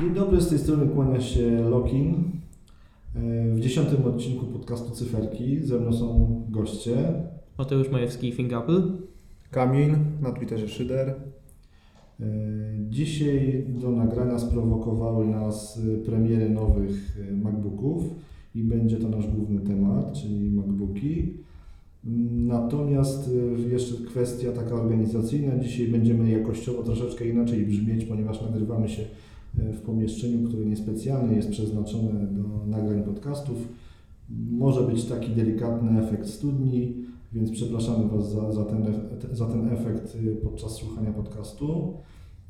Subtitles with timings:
[0.00, 2.14] Dzień dobry, z tej strony kłania się Lokin.
[3.16, 6.96] E, W dziesiątym odcinku podcastu Cyferki ze mną są goście.
[7.58, 8.82] Mateusz Majewski, Think Apple.
[9.50, 9.90] Kamil,
[10.22, 11.08] na Twitterze Szyder.
[11.08, 12.24] E,
[12.90, 18.02] Dzisiaj do nagrania sprowokowały nas e, premiery nowych MacBooków
[18.54, 21.34] i będzie to nasz główny temat, czyli MacBooki.
[22.06, 23.30] Mm, Natomiast
[23.70, 25.58] jeszcze kwestia taka organizacyjna.
[25.58, 29.02] Dzisiaj będziemy jakościowo troszeczkę inaczej brzmieć, ponieważ nagrywamy się
[29.54, 33.68] w pomieszczeniu, które niespecjalnie jest przeznaczone do nagrań podcastów.
[34.50, 36.94] Może być taki delikatny efekt studni,
[37.32, 38.84] więc przepraszamy Was za, za, ten,
[39.32, 41.94] za ten efekt y, podczas słuchania podcastu.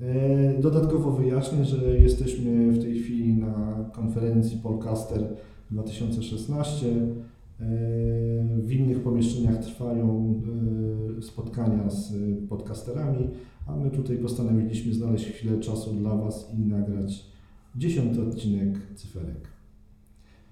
[0.01, 5.29] E, Dodatkowo wyjaśnię, że jesteśmy w tej chwili na konferencji Polcaster
[5.71, 6.87] 2016.
[6.91, 7.67] E,
[8.63, 10.35] W innych pomieszczeniach trwają
[11.19, 12.13] e, spotkania z
[12.49, 13.29] podcasterami,
[13.73, 17.25] a my tutaj postanowiliśmy znaleźć chwilę czasu dla Was i nagrać
[17.77, 19.49] dziesiąty odcinek cyferek.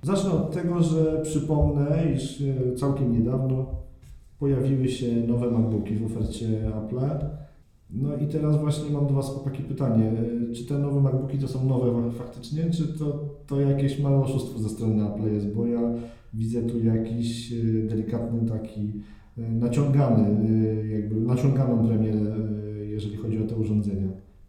[0.02, 3.66] Zacznę od tego, że przypomnę, iż e, całkiem niedawno
[4.38, 7.26] pojawiły się nowe MacBooki w ofercie Apple.
[7.90, 10.12] No i teraz właśnie mam do Was chłopaki pytanie,
[10.50, 14.58] e, czy te nowe MacBooki to są nowe faktycznie, czy to, to jakieś małe oszustwo
[14.58, 15.80] ze strony Apple jest, bo ja
[16.34, 17.56] widzę tu jakiś e,
[17.88, 18.92] delikatny taki
[19.36, 20.48] naciągany,
[20.88, 22.34] jakby naciąganą premierę,
[22.98, 24.08] jeżeli chodzi o te urządzenia.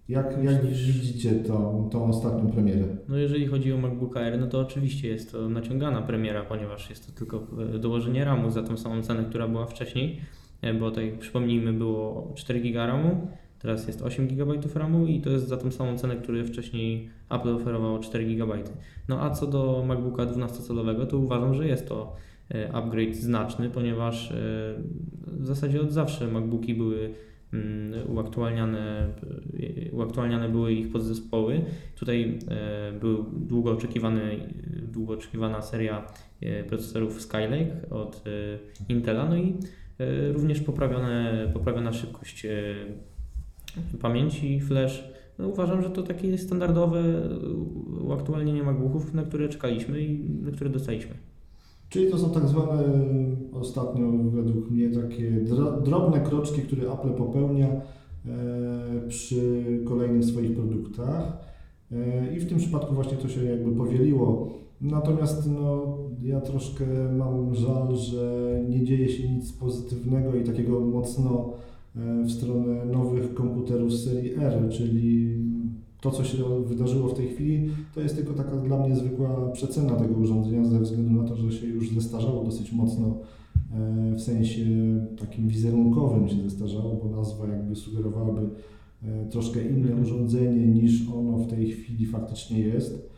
[0.09, 2.86] Jak, jak widzicie tą, tą ostatnią premierę?
[3.09, 7.08] No jeżeli chodzi o MacBook Air, no to oczywiście jest to naciągana premiera, ponieważ jest
[7.08, 10.19] to tylko e, dołożenie RAMu za tą samą cenę, która była wcześniej,
[10.61, 13.28] e, bo jak przypomnijmy było 4 GB RAMu,
[13.59, 17.56] teraz jest 8 GB RAMu i to jest za tą samą cenę, którą wcześniej Apple
[17.56, 18.58] oferowało 4 GB.
[19.08, 22.16] No a co do MacBooka 12-calowego, to uważam, że jest to
[22.51, 24.34] e, upgrade znaczny, ponieważ
[25.28, 27.13] w zasadzie od zawsze MacBooki były
[28.08, 29.10] uaktualniane,
[29.88, 31.62] e, uaktualniane były ich podzespoły.
[31.96, 34.54] Tutaj e, był długo oczekiwany,
[34.92, 36.06] długo oczekiwana seria
[36.42, 38.24] e, procesorów Skylake od
[38.90, 39.58] Intela, no i
[40.34, 42.48] również poprawione, poprawiona szybkość
[44.02, 45.04] pamięci flash.
[45.40, 47.04] No, uważam, że to takie standardowe
[48.02, 51.28] uaktualnienie MacBooków, na które czekaliśmy i na które dostaliśmy.
[51.89, 52.83] Czyli to są tak zwane
[53.53, 57.81] ostatnio według mnie takie dro, drobne kroczki, które Apple popełnia e,
[59.07, 61.38] przy kolejnych swoich produktach.
[61.91, 64.50] E, I w tym przypadku właśnie to się jakby powieliło.
[64.81, 66.85] Natomiast no, ja troszkę
[67.17, 71.53] mam żal, że nie dzieje się nic pozytywnego i takiego mocno
[71.95, 75.38] e, w stronę nowych komputerów serii R, czyli
[76.02, 79.96] to, co się wydarzyło w tej chwili, to jest tylko taka dla mnie zwykła przecena
[79.96, 83.18] tego urządzenia, ze względu na to, że się już zestarzało dosyć mocno
[83.74, 84.66] e, w sensie
[85.20, 88.50] takim wizerunkowym się zestarzało, bo nazwa jakby sugerowałaby
[89.04, 90.02] e, troszkę inne Mhm.
[90.02, 93.10] urządzenie niż ono w tej chwili faktycznie jest.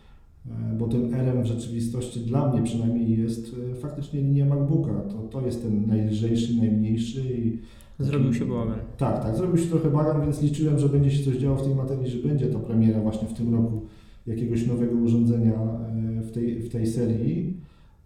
[0.50, 4.94] E, Bo tym R-em w rzeczywistości dla mnie przynajmniej jest faktycznie linia MacBooka.
[5.02, 7.60] To, to jest ten najlżejszy, najmniejszy i
[8.06, 8.78] Zrobił się bałagan.
[8.98, 11.76] tak, tak, zrobił się trochę bagan, więc liczyłem, że będzie się coś działo w tej
[11.76, 13.82] materii, że będzie to premiera właśnie w tym roku
[14.28, 17.58] jakiegoś nowego urządzenia e, w tej, w tej serii.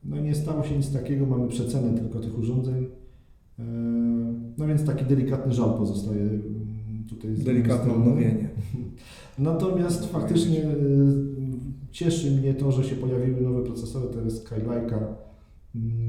[0.04, 2.88] No nie stało się nic takiego, mamy przecenę tylko tych urządzeń.
[3.60, 3.64] E,
[4.58, 8.50] No więc taki delikatny żal pozostaje mm, tutaj Delikatne odnowienie.
[9.40, 10.76] Natomiast faktycznie y,
[11.92, 15.00] cieszy mnie to, że się pojawiły nowe procesory, to jest Skylike'a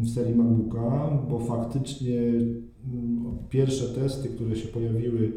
[0.01, 5.33] w serii MacBooka, bo faktycznie mm, pierwsze testy, które się pojawiły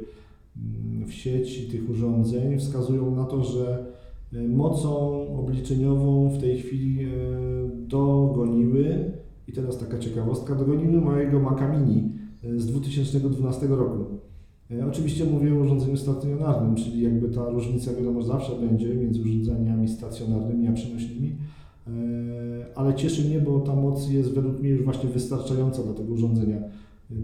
[0.58, 3.86] mm, w sieci tych urządzeń wskazują na to, że
[4.34, 7.10] y, mocą obliczeniową w tej chwili y,
[7.88, 9.12] dogoniły
[9.48, 12.12] i teraz taka ciekawostka, dogoniły mojego Maca Mini
[12.44, 14.06] y, z 2012 roku.
[14.72, 19.88] E, Oczywiście mówię o urządzeniu stacjonarnym, czyli jakby ta różnica wiadomo zawsze będzie między urządzeniami
[19.88, 21.59] stacjonarnymi a przenośnymi, E,
[22.76, 26.58] ale cieszy mnie, bo ta moc jest według mnie już właśnie wystarczająca dla tego urządzenia.
[26.58, 27.16] E,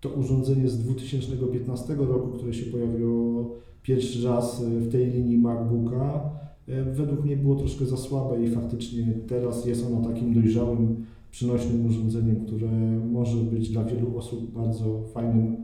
[0.00, 3.50] To urządzenie z 2015 roku, które się pojawiło
[3.82, 6.30] pierwszy raz e, w tej linii MacBooka,
[6.68, 11.86] e, według mnie było troszkę za słabe i faktycznie teraz jest ono takim dojrzałym, przynośnym
[11.86, 12.70] urządzeniem, które
[13.12, 15.56] może być dla wielu osób bardzo fajnym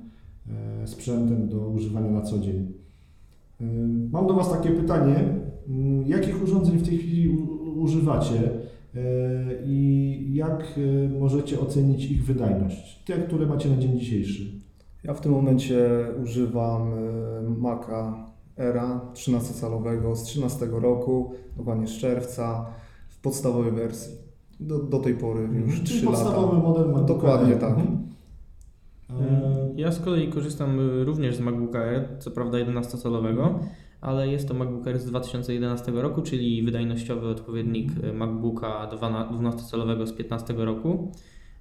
[0.83, 2.73] e, sprzętem do używania na co dzień.
[3.61, 3.65] E,
[4.13, 5.25] Mam do Was takie pytanie.
[5.69, 7.37] Mm, Jakich urządzeń w tej chwili
[7.79, 8.41] używacie
[8.95, 9.01] e,
[9.65, 10.75] i jak
[11.07, 13.03] e, możecie ocenić ich wydajność?
[13.05, 14.43] Te, które macie na dzień dzisiejszy.
[15.05, 15.89] Ja w tym momencie
[16.23, 18.27] używam y, Maca
[18.57, 22.67] Era 13-calowego z 13 roku, dokładnie z czerwca,
[23.09, 24.15] w podstawowej wersji.
[24.61, 26.11] Do, do tej pory już Czyli 3 lata.
[26.19, 27.61] podstawowy model MacBooka Dokładnie Air.
[27.61, 27.71] tak.
[27.79, 27.99] Mhm.
[29.11, 33.49] E, Ja z kolei korzystam również z MacBooka Air, co prawda 11-calowego,
[34.01, 40.13] ale jest to MacBook Air z 2011 roku, czyli wydajnościowy odpowiednik y, MacBooka 12-calowego z
[40.13, 41.13] 2015 roku.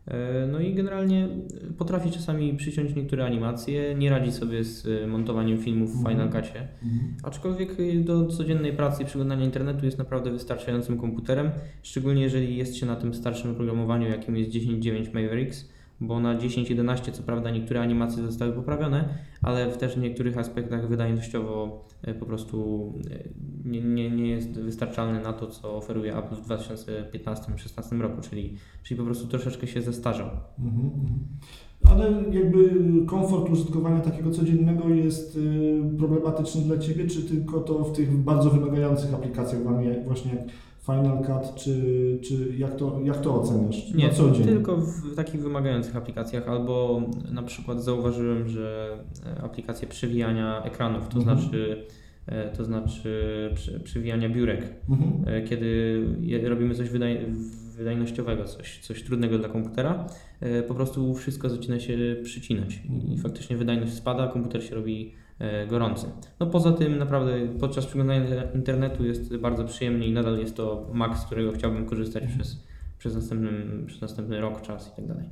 [0.07, 1.28] E, No i generalnie
[1.69, 6.16] y, potrafi czasami przyciąć niektóre animacje, nie radzi sobie z montowaniem filmów w Mhm.
[6.16, 6.68] Final Cutie.
[6.84, 7.16] mhm.
[7.24, 7.69] Aczkolwiek
[8.04, 11.50] do codziennej pracy i przeglądania internetu jest naprawdę wystarczającym komputerem,
[11.83, 15.69] szczególnie jeżeli jest się na tym starszym oprogramowaniu, jakim jest 10.9 Mavericks,
[16.01, 19.09] bo na 10.11 co prawda niektóre animacje zostały poprawione,
[19.41, 23.33] ale też w niektórych aspektach wydajnościowo y, po prostu y,
[23.65, 28.97] nie, nie, nie jest wystarczalny na to, co oferuje Apple w 2015-2016 roku, czyli, czyli
[28.97, 30.29] po prostu troszeczkę się zestarzał.
[30.59, 31.19] Mhm, mhm.
[31.91, 32.69] Ale jakby
[33.05, 38.49] komfort użytkowania takiego codziennego jest y, problematyczny dla Ciebie, czy tylko to w tych bardzo
[38.49, 39.61] wymagających aplikacjach
[40.05, 40.45] właśnie jak
[40.88, 41.81] Final Cut, czy,
[42.24, 44.10] czy jak, to, jak to oceniasz Nie,
[44.45, 47.01] tylko w takich wymagających aplikacjach, albo
[47.31, 51.39] na przykład zauważyłem, że e, aplikacje przewijania ekranów, to Mhm.
[51.39, 51.86] znaczy
[52.25, 53.22] e, to znaczy
[53.56, 55.12] przy- przewijania biurek, Mhm.
[55.36, 56.06] e, kiedy
[56.44, 57.25] robimy coś wydaj,
[57.78, 60.07] wydajnościowego, coś, coś trudnego dla komputera,
[60.68, 62.80] po prostu wszystko zaczyna się przycinać
[63.13, 65.13] i faktycznie wydajność spada, komputer się robi
[65.69, 66.07] gorący.
[66.39, 71.19] No poza tym naprawdę podczas przeglądania internetu jest bardzo przyjemnie i nadal jest to Mac,
[71.19, 72.63] z którego chciałbym korzystać przez,
[72.98, 73.50] przez, następny,
[73.88, 75.24] przez następny rok, czas i tak dalej.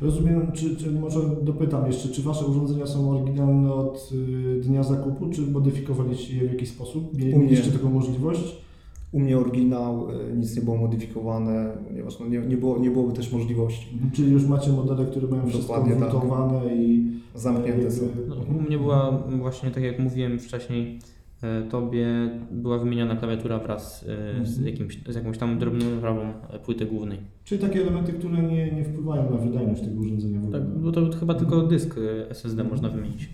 [0.00, 5.30] Rozumiem, czy, czy może dopytam jeszcze, czy Wasze urządzenia są oryginalne od y, dnia zakupu,
[5.30, 7.18] czy modyfikowaliście je w jakiś sposób?
[7.18, 8.67] Mieliście taką możliwość?
[9.12, 13.12] U mnie oryginał, y, nic nie było modyfikowane, ponieważ no nie, nie, było, nie byłoby
[13.12, 13.88] też możliwości.
[13.92, 14.10] Mhm.
[14.10, 16.10] Czyli już macie modele, które mają wszystko Dokładnie tak.
[16.10, 18.02] wmontowane i Zamknięte są.
[18.28, 20.98] No, u mnie była właśnie, tak jak mówiłem wcześniej,
[21.42, 22.06] e, tobie
[22.50, 24.04] była wymieniona klawiatura wraz
[24.40, 24.66] e, z, Mhm.
[24.66, 26.20] jakimś, z jakąś tam drobną naprawą
[26.64, 27.18] płyty głównej.
[27.44, 30.60] Czyli takie elementy, które nie, nie wpływają na wydajność tego urządzenia w ogóle.
[30.60, 33.28] Tak, bo to chyba tylko dysk e, SSD można wymienić.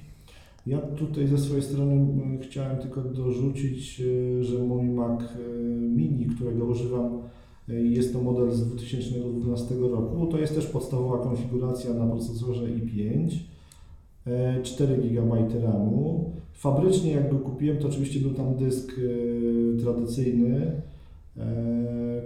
[0.67, 5.27] Ja tutaj ze swojej strony mm, chciałem tylko dorzucić, y, że mój Mac y,
[5.81, 7.19] Mini, którego używam,
[7.69, 10.27] y, jest to model z 2012 roku.
[10.27, 13.31] To jest też podstawowa konfiguracja na procesorze i5,
[14.27, 16.33] y, 4 GB RAMu.
[16.53, 18.93] Fabrycznie jak go kupiłem, to oczywiście był tam dysk
[19.81, 20.83] tradycyjny,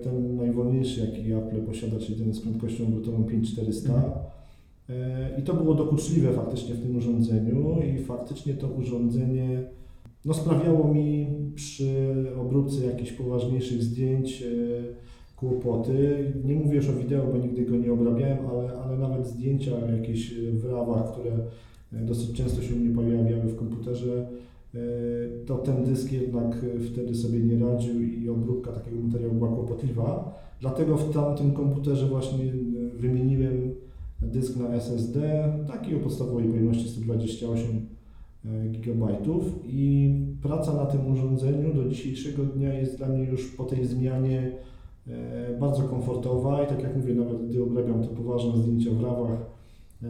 [0.03, 4.38] ten najwolniejszy jaki Apple posiada, czyli ten z prędkością obrotową 5400.
[4.89, 9.63] E, I to było dokuczliwe faktycznie w tym urządzeniu i faktycznie to urządzenie
[10.25, 14.47] no, sprawiało mi przy obróbce jakichś poważniejszych zdjęć e,
[15.37, 16.33] kłopoty.
[16.45, 20.35] Nie mówię już o wideo, bo nigdy go nie obrabiałem, ale, ale nawet zdjęcia jakieś
[20.35, 21.31] w rawach, które
[21.93, 24.29] e, dosyć często się u mnie pojawiały w komputerze,
[24.75, 24.79] e,
[25.47, 30.35] to ten dysk jednak e, wtedy sobie nie radził i obróbka takiego materiału była kłopotliwa.
[30.61, 32.53] Dlatego w tamtym komputerze właśnie e,
[32.97, 33.75] wymieniłem
[34.23, 37.87] dysk na SSD, taki o podstawowej pojemności 128
[38.45, 39.07] GB
[39.65, 44.53] i praca na tym urządzeniu do dzisiejszego dnia jest dla mnie już po tej zmianie
[45.07, 49.31] e, bardzo komfortowa i tak jak mówię, nawet gdy obrabiam te poważne zdjęcia w rawach
[50.03, 50.07] e,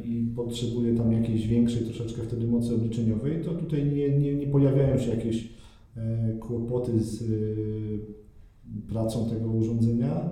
[0.00, 4.98] i potrzebuję tam jakiejś większej troszeczkę wtedy mocy obliczeniowej, to tutaj nie, nie, nie pojawiają
[4.98, 5.48] się jakieś
[5.96, 7.26] e, kłopoty z e,
[8.88, 10.30] pracą tego urządzenia.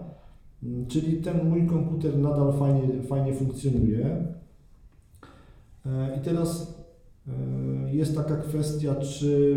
[0.63, 4.27] Mm, Czyli ten mój komputer nadal fajnie, fajnie funkcjonuje.
[5.87, 6.79] E, I teraz
[7.29, 9.57] e, jest taka kwestia, czy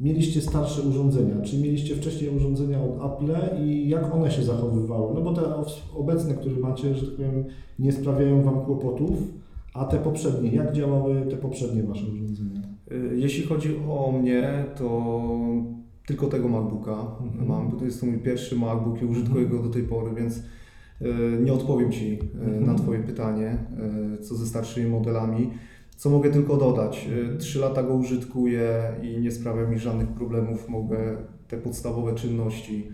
[0.00, 3.32] mieliście starsze urządzenia, czy mieliście wcześniej urządzenia od Apple
[3.64, 5.14] i jak one się zachowywały?
[5.14, 5.42] No bo te
[5.94, 7.44] obecne, które macie, że tak powiem,
[7.78, 9.18] nie sprawiają Wam kłopotów,
[9.74, 12.60] a te poprzednie, jak działały te poprzednie Wasze urządzenia?
[12.92, 15.12] Y, Jeśli chodzi o mnie, to
[16.10, 17.48] tylko tego MacBooka Mhm.
[17.48, 19.62] mam, bo to jest to mój pierwszy MacBook i użytkuję Mhm.
[19.62, 20.42] go do tej pory, więc y,
[21.44, 22.66] nie odpowiem Ci y, Mhm.
[22.66, 23.56] na Twoje pytanie,
[24.20, 25.50] y, co ze starszymi modelami.
[25.96, 27.08] Co mogę tylko dodać?
[27.38, 30.68] Trzy lata go użytkuję i nie sprawia mi żadnych problemów.
[30.68, 31.16] Mogę
[31.48, 32.88] te podstawowe czynności,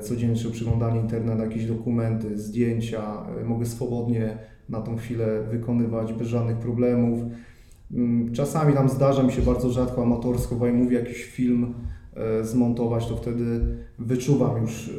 [0.00, 3.02] codzienne przeglądanie internetu, jakieś dokumenty, zdjęcia,
[3.46, 7.20] mogę swobodnie na tą chwilę wykonywać bez żadnych problemów.
[7.92, 11.99] Mm, Czasami tam zdarza mi się bardzo rzadko amatorsko, bo jak mówię jakiś film e,
[12.42, 13.60] zmontować, to wtedy
[13.98, 14.92] wyczuwam już e,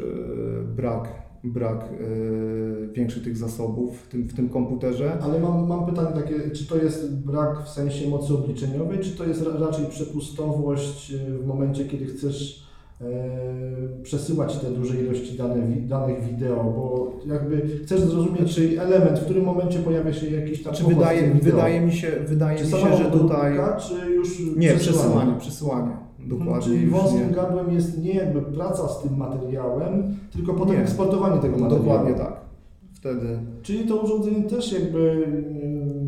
[0.76, 1.08] brak,
[1.44, 5.18] brak e, większych tych zasobów w tym, w tym komputerze.
[5.22, 9.26] Ale mam, mam pytanie takie, czy to jest brak w sensie mocy obliczeniowej, czy to
[9.26, 12.64] jest ra- raczej przepustowość e, w momencie, kiedy chcesz
[13.02, 13.06] e,
[14.04, 19.24] przesyłać te duże ilości dane, wi- danych wideo, bo jakby chcesz zrozumieć czy element, w
[19.26, 22.96] którym momencie pojawia się jakiś tam z wydaje, wydaje mi się, wydaje czy mi się,
[22.98, 23.54] że tutaj...
[23.80, 25.92] czy już Nie, przesyłanie, przesyłanie.
[26.28, 26.62] Dokładnie.
[26.62, 30.82] Czyli wąskim gardłem jest nie jakby praca z tym materiałem, tylko potem Nie.
[30.82, 31.84] eksportowanie tego materiału.
[31.84, 32.42] Dokładnie tak.
[32.94, 35.28] Wtedy Czyli to urządzenie też jakby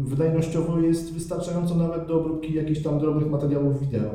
[0.03, 4.09] wydajnościowo jest wystarczająco nawet do obróbki jakichś tam drobnych materiałów wideo.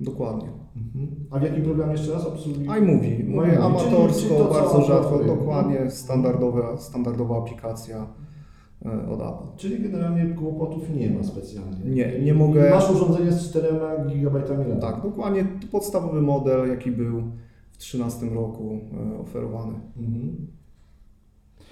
[0.00, 0.48] dokładnie.
[0.76, 1.06] Mhm.
[1.30, 2.60] A w jakim programie jeszcze raz obsługi?
[2.78, 8.06] iMovie, Czyli- amatorsko, czyli to, co bardzo rzadko, dokładnie standardowa, standardowa aplikacja
[8.84, 9.56] od Apple.
[9.56, 11.76] Czyli generalnie kłopotów nie ma specjalnie.
[11.84, 13.68] Nie, nie mogę- Masz urządzenie z 4
[14.14, 14.80] GB RAM.
[14.80, 18.80] Tak, dokładnie podstawowy model, jaki był w 2013 roku
[19.14, 19.72] e, oferowany.
[19.96, 20.46] Mhm.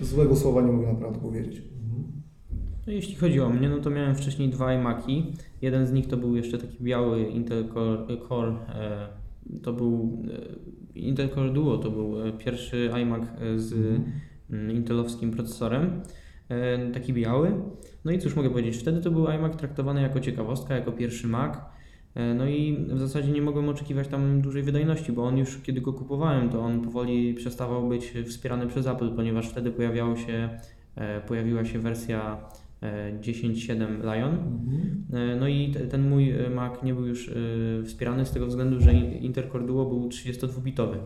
[0.00, 1.56] Złego słowa nie mogę naprawdę powiedzieć.
[1.56, 2.04] Mhm.
[2.86, 5.32] No, jeśli chodzi o mnie, no to miałem wcześniej dwa iMaki.
[5.62, 9.08] Jeden z nich to był jeszcze taki biały Intel Core, Core e,
[9.62, 10.18] to był
[10.94, 13.72] e, Intel Core Duo, to był e, pierwszy iMac e, z
[14.50, 14.70] Mhm.
[14.76, 16.00] intelowskim procesorem, e,
[16.94, 17.52] taki biały.
[18.04, 21.58] No i cóż mogę powiedzieć, wtedy to był iMac traktowany jako ciekawostka, jako pierwszy Mac.
[22.14, 25.80] E, No i w zasadzie nie mogłem oczekiwać tam dużej wydajności, bo on już kiedy
[25.80, 30.48] go kupowałem, to on powoli przestawał być wspierany przez Apple, ponieważ wtedy pojawiało się,
[30.96, 32.38] e, pojawiła się wersja
[32.82, 34.34] e, 10.7 Lion.
[34.34, 35.04] Mhm.
[35.32, 37.32] E, No i te- ten mój e, Mac nie był już e,
[37.84, 40.96] wspierany z tego względu, że in- Intel Core Duo był 32-bitowy.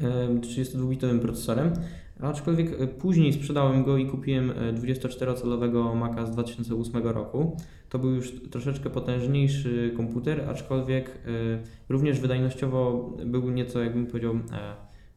[0.00, 1.72] E, 32-bitowym procesorem,
[2.20, 7.56] aczkolwiek e, później sprzedałem go i kupiłem e, 24-calowego Maca z 2008 roku.
[7.88, 11.12] To był już troszeczkę potężniejszy komputer, aczkolwiek e,
[11.88, 14.38] również wydajnościowo był nieco, jakbym powiedział, e,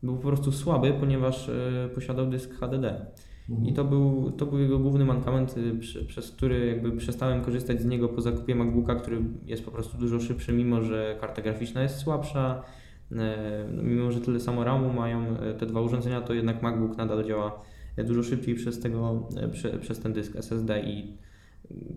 [0.03, 3.05] był po prostu słaby, ponieważ e, posiadał dysk HDD.
[3.49, 3.69] Mhm.
[3.69, 7.85] I to był, to był jego główny mankament, y, przez który jakby przestałem korzystać z
[7.85, 11.97] niego po zakupie MacBooka, który jest po prostu dużo szybszy, mimo że karta graficzna jest
[11.97, 12.63] słabsza.
[13.11, 16.97] E, no, Mimo, że tyle samo RAMu mają e, te dwa urządzenia, to jednak MacBook
[16.97, 17.59] nadal działa
[17.97, 21.17] e, dużo szybciej przez, tego, prze, przez ten dysk SSD i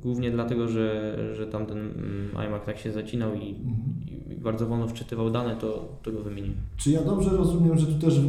[0.03, 3.77] głównie dlatego, że, że tamten mm, iMac tak się zacinał i, Mhm.
[4.31, 6.57] i bardzo wolno wczytywał dane, to, to go wymieniłem.
[6.77, 8.21] Czy ja dobrze rozumiem, że tu też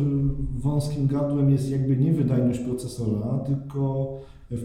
[0.57, 4.07] wąskim gardłem jest jakby nie wydajność procesora, tylko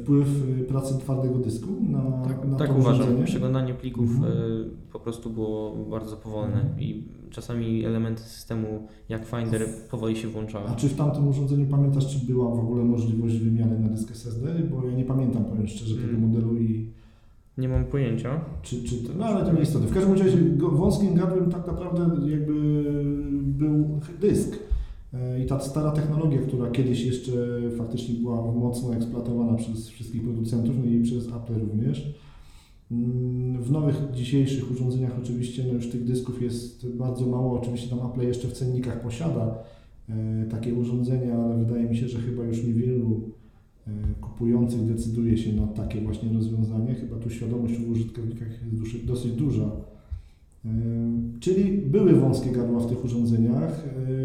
[0.02, 0.28] wpływ
[0.60, 2.02] y, pracy twardego dysku na,
[2.50, 3.24] na Tak uważam.
[3.24, 4.70] Przeglądanie plików Mhm.
[4.92, 6.80] po prostu było bardzo powolne Mhm.
[6.80, 8.66] i czasami elementy systemu
[9.08, 10.68] jak Finder powoli się włączały.
[10.68, 14.54] A czy w tamtym urządzeniu pamiętasz, czy była w ogóle możliwość wymiany na dysk SSD?
[14.70, 16.28] Bo ja nie pamiętam, powiem szczerze, tego Mm.
[16.28, 16.86] modelu i
[17.58, 18.40] Nie mam pojęcia.
[18.62, 19.88] czy, czy to, no ale to nie istotne.
[19.88, 22.84] W każdym razie wąskim gardłem tak naprawdę jakby
[23.42, 24.58] był dysk.
[25.14, 27.32] E, I ta stara technologia, która kiedyś jeszcze
[27.78, 32.14] faktycznie była mocno eksploatowana przez wszystkich producentów, no i przez Apple również.
[32.92, 37.60] Mm, W nowych dzisiejszych urządzeniach oczywiście no już tych dysków jest bardzo mało.
[37.60, 39.58] Oczywiście tam Apple jeszcze w cennikach posiada
[40.08, 43.20] e, takie urządzenia, ale wydaje mi się, że chyba już niewielu
[43.86, 46.94] e, kupujących decyduje się na takie właśnie rozwiązanie.
[46.94, 49.70] Chyba tu świadomość w użytkownikach jest dosyć, duża.
[50.64, 50.68] E,
[51.40, 53.84] Czyli były wąskie gardła w tych urządzeniach,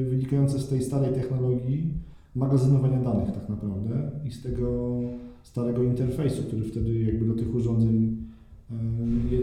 [0.10, 1.94] wynikające z tej starej technologii
[2.36, 5.00] magazynowania danych tak naprawdę i z tego
[5.44, 8.27] starego interfejsu, który wtedy jakby do tych urządzeń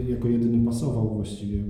[0.09, 1.63] jako jedyny pasował właściwie.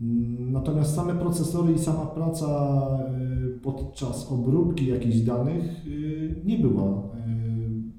[0.00, 6.84] Mm, Natomiast same procesory i sama praca e, podczas obróbki jakichś danych e, nie była
[6.84, 7.10] e,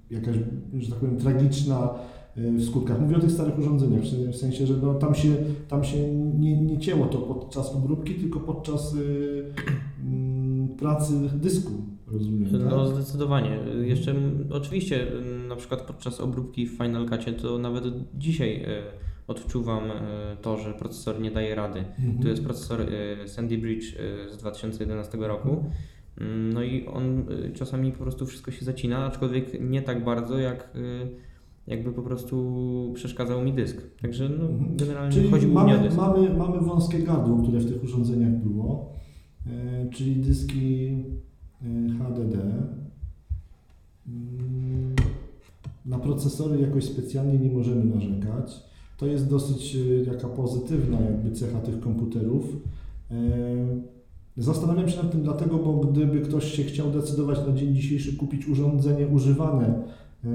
[0.10, 0.36] jakaś,
[0.80, 1.90] że tak powiem, tragiczna
[2.36, 3.02] e, w skutkach.
[3.02, 5.36] Mówię o tych starych urządzeniach, w sensie, że no, tam się,
[5.68, 8.98] tam się nie, nie cięło to podczas obróbki, tylko podczas e,
[10.82, 11.72] pracy dysku,
[12.12, 12.96] rozumiem, No tak?
[12.96, 13.60] zdecydowanie.
[13.82, 14.16] Jeszcze
[14.52, 15.08] oczywiście
[15.48, 17.84] na przykład podczas obróbki w Final Cutie to nawet
[18.18, 18.68] dzisiaj e,
[19.28, 19.94] odczuwam e,
[20.42, 21.80] to, że procesor nie daje rady.
[21.80, 22.20] Mhm.
[22.22, 23.96] Tu jest procesor e, Sandy Bridge
[24.32, 25.64] z 2011 roku.
[26.22, 30.74] Mm, No i on czasami po prostu wszystko się zacina, aczkolwiek nie tak bardzo, jak
[31.68, 33.82] jakby po prostu przeszkadzał mi dysk.
[34.02, 34.78] Także no, Mhm.
[34.78, 35.98] generalnie Czyli chodzi głównie o mamy, dysk.
[36.02, 38.94] mamy, mamy wąskie gardło, które w tych urządzeniach było,
[39.92, 40.88] czyli dyski
[41.62, 41.66] e,
[42.00, 42.36] HDD.
[44.08, 44.96] Mm,
[45.86, 48.64] Na procesory jakoś specjalnie nie możemy narzekać.
[48.98, 49.80] To jest dosyć e,
[50.12, 52.46] jaka pozytywna jakby cecha tych komputerów.
[53.12, 53.16] E,
[54.38, 58.48] Zastanawiam się nad tym dlatego, bo gdyby ktoś się chciał decydować na dzień dzisiejszy kupić
[58.48, 60.30] urządzenie używane e,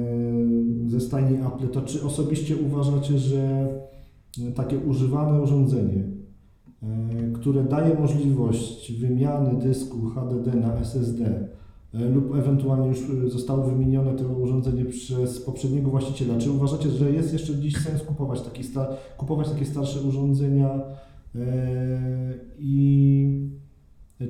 [0.87, 3.69] ze stajni Apple, to czy osobiście uważacie, że
[4.55, 6.16] takie używane urządzenie, e,
[7.35, 11.49] które daje możliwość wymiany dysku HDD na SSD
[11.95, 16.39] e, lub ewentualnie już e, zostało wymienione to urządzenie przez poprzedniego właściciela.
[16.39, 20.81] Czy uważacie, że jest jeszcze dziś sens kupować, taki sta- kupować takie starsze urządzenia
[21.35, 21.41] e,
[22.59, 23.57] i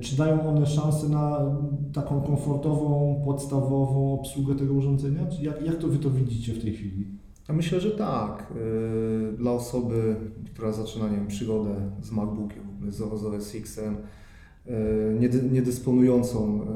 [0.01, 1.57] czy dają one szansę na
[1.93, 5.21] taką komfortową, podstawową obsługę tego urządzenia?
[5.43, 7.07] Jak, jak to Wy to widzicie w tej chwili?
[7.49, 8.53] Ja myślę, że tak.
[8.55, 10.17] Yy, Dla osoby,
[10.55, 13.97] która zaczyna nie wiem, przygodę z MacBookiem, z OS X-em,
[15.21, 16.67] nie, dy- nie dysponującą e,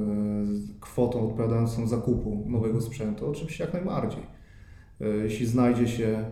[0.80, 4.22] kwotą odpowiadającą zakupu nowego sprzętu, oczywiście jak najbardziej.
[5.22, 6.24] Jeśli znajdzie się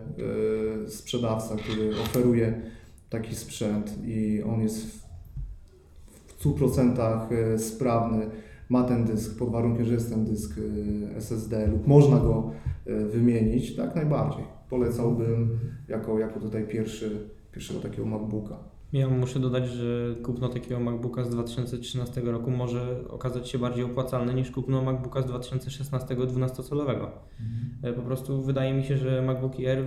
[0.87, 2.61] sprzedawca, który oferuje
[3.09, 5.09] taki sprzęt i on jest w
[6.39, 6.97] w 100%
[7.33, 8.25] e, sprawny,
[8.69, 12.51] ma ten dysk pod warunkiem, że jest ten dysk e, SSD lub można go
[12.85, 14.43] e, wymienić, tak najbardziej.
[14.69, 18.57] Polecałbym jako, jako tutaj pierwszy, pierwszego takiego MacBooka.
[18.93, 24.33] Ja muszę dodać, że kupno takiego MacBooka z 2013 roku może okazać się bardziej opłacalne
[24.33, 27.07] niż kupno MacBooka z 2016 12-calowego.
[27.83, 29.85] E, Po prostu wydaje mi się, że MacBooki Air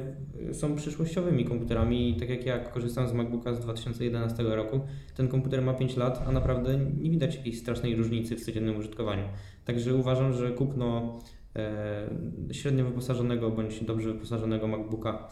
[0.51, 4.81] e, są przyszłościowymi komputerami i tak jak ja korzystam z MacBooka z 2011 roku,
[5.17, 9.25] ten komputer ma 5 lat, a naprawdę nie widać jakiejś strasznej różnicy w codziennym użytkowaniu.
[9.65, 11.19] Także uważam, że kupno
[11.57, 15.29] e, średnio wyposażonego bądź dobrze wyposażonego MacBooka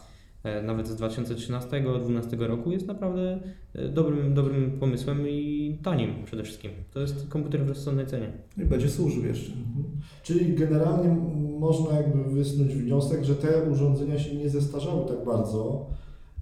[0.63, 3.39] nawet z 2013-2012 roku jest naprawdę
[3.75, 6.71] e, dobrym, dobrym pomysłem i tanim przede wszystkim.
[6.93, 8.31] To jest komputer w rozsądnej cenie.
[8.57, 9.51] I będzie służył jeszcze.
[9.51, 9.85] Mhm.
[10.23, 11.15] Czyli generalnie
[11.59, 15.89] można jakby wysnuć wniosek, że te urządzenia się nie zestarzały tak bardzo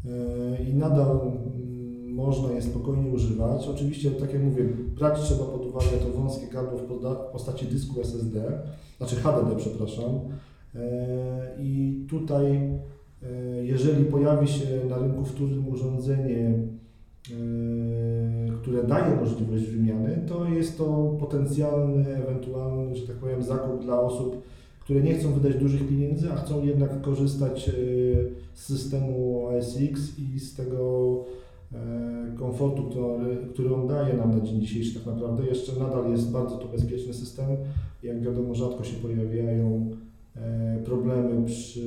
[0.06, 0.12] yy,
[0.70, 1.20] i nadal
[2.06, 3.68] można je spokojnie używać.
[3.68, 4.64] Oczywiście, tak jak mówię,
[5.00, 8.62] brać trzeba pod uwagę to wąskie gardło w postaci dysku SSD,
[8.98, 10.20] znaczy HDD, przepraszam.
[11.60, 12.60] I tutaj,
[13.64, 16.54] jeżeli pojawi się na rynku wtórnym urządzenie,
[17.30, 24.02] yy, które daje możliwość wymiany, to jest to potencjalny, ewentualny, że tak powiem, zakup dla
[24.02, 24.42] osób,
[24.80, 27.74] które nie chcą wydać dużych pieniędzy, a chcą jednak korzystać yy,
[28.54, 31.26] z systemu ASX i z tego
[32.38, 35.46] komfortu, który, który on daje nam na dzień dzisiejszy tak naprawdę.
[35.46, 37.46] Jeszcze nadal jest bardzo to bezpieczny system.
[38.04, 40.09] Jak wiadomo, rzadko się pojawiają e,
[40.86, 41.86] problemy przy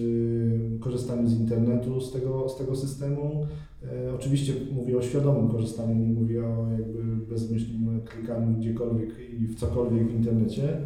[0.80, 3.46] korzystaniu z internetu z tego, z tego systemu.
[4.08, 9.08] E, Oczywiście mówię o świadomym korzystaniu, nie mówię o jakby bezmyślnym klikaniu gdziekolwiek
[9.40, 10.78] i w cokolwiek w internecie.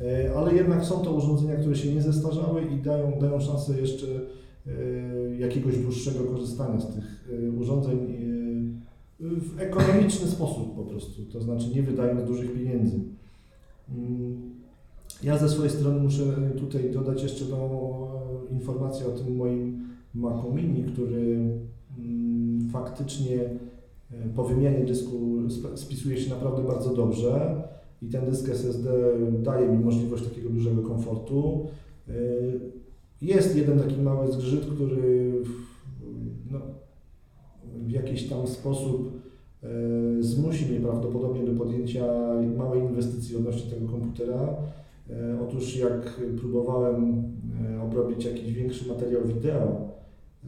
[0.00, 4.06] E, Ale jednak są to urządzenia, które się nie zestarzały i dają, dają szansę jeszcze
[4.06, 4.70] e,
[5.38, 8.06] jakiegoś dłuższego korzystania z tych e, urządzeń e,
[9.20, 12.96] w ekonomiczny sposób po prostu, to znaczy nie wydając dużych pieniędzy.
[15.22, 16.22] Ja ze swojej strony muszę
[16.58, 17.56] tutaj dodać jeszcze tą
[18.50, 21.36] e, informację o tym moim Macu Mini, który
[21.98, 27.62] mm, faktycznie e, po wymianie dysku sp- spisuje się naprawdę bardzo dobrze
[28.02, 28.90] i ten dysk SSD
[29.42, 31.66] daje mi możliwość takiego dużego komfortu.
[32.08, 32.12] E,
[33.22, 36.58] Jest jeden taki mały zgrzyt, który w- no,
[37.86, 39.12] w jakiś tam sposób
[40.20, 42.04] zmusi mnie prawdopodobnie do podjęcia
[42.56, 44.54] małej inwestycji odnośnie tego komputera.
[45.10, 47.24] E, Otóż jak próbowałem
[47.74, 49.88] e, obrobić jakiś większy materiał wideo,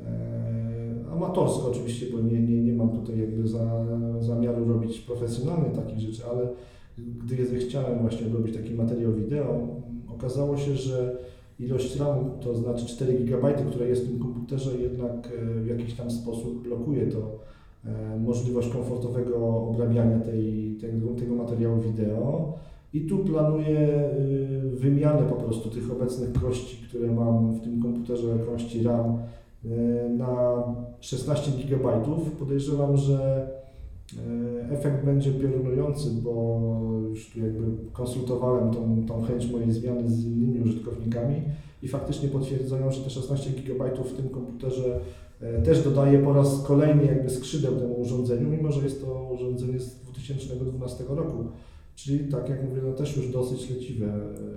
[0.00, 3.84] e, amatorsko oczywiście, bo nie, nie, nie mam tutaj jakby za,
[4.20, 6.48] zamiaru robić profesjonalnie takich rzeczy, ale
[6.98, 9.68] gdy zechciałem właśnie robić taki materiał wideo,
[10.08, 11.16] okazało się, że
[11.60, 15.28] ilość RAMu, to znaczy 4 GB, które jest w tym komputerze, jednak
[15.62, 17.38] w jakiś tam sposób blokuje to
[18.20, 19.36] możliwość komfortowego
[19.70, 22.54] obrabiania tej, tego, tego materiału wideo.
[22.92, 28.38] I tu planuję y, wymianę po prostu tych obecnych kości, które mam w tym komputerze,
[28.52, 29.18] kości RAM
[29.64, 29.68] y,
[30.18, 30.62] na
[31.00, 32.02] 16 GB.
[32.38, 33.48] Podejrzewam, że
[34.12, 36.60] y, efekt będzie piorunujący, bo
[37.08, 41.42] już tu jakby konsultowałem tą, tą chęć mojej zmiany z innymi użytkownikami
[41.82, 45.00] i faktycznie potwierdzają, że te 16 GB w tym komputerze
[45.64, 50.00] też dodaje po raz kolejny jakby skrzydeł temu urządzeniu, mimo że jest to urządzenie z
[50.00, 51.44] 2012 roku.
[51.98, 54.06] Czyli tak jak mówię, no też już dosyć leciwe.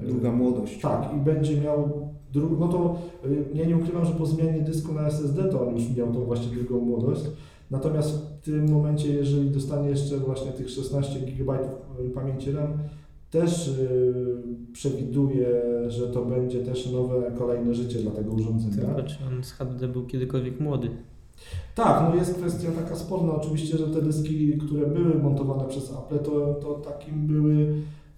[0.03, 0.79] e, Druga młodość.
[0.81, 4.93] Tak, i będzie miał dru- no to y, ja nie ukrywam, że po zmianie dysku
[4.93, 7.21] na SSD to on już miał tą właśnie drugą młodość.
[7.71, 8.09] Natomiast
[8.41, 11.59] w tym momencie, jeżeli dostanie jeszcze właśnie tych 16 GB
[12.13, 12.73] pamięci RAM,
[13.31, 13.71] też
[14.73, 15.47] przewiduję,
[15.87, 18.75] że to będzie też nowe, kolejne życie dla tego urządzenia.
[18.85, 20.89] Tylko czy on z HDD był kiedykolwiek młody?
[21.75, 23.33] Tak, no jest kwestia taka sporna.
[23.33, 27.73] Oczywiście, że te dyski, które były montowane przez Apple, to, to takim były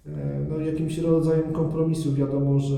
[0.05, 2.13] e, no, jakimś rodzajem kompromisu.
[2.13, 2.77] Wiadomo, że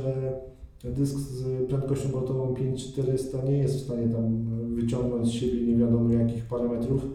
[0.84, 6.14] dysk z prędkością obrotową 5400 nie jest w stanie tam wyciągnąć z siebie nie wiadomo
[6.14, 7.08] jakich parametrów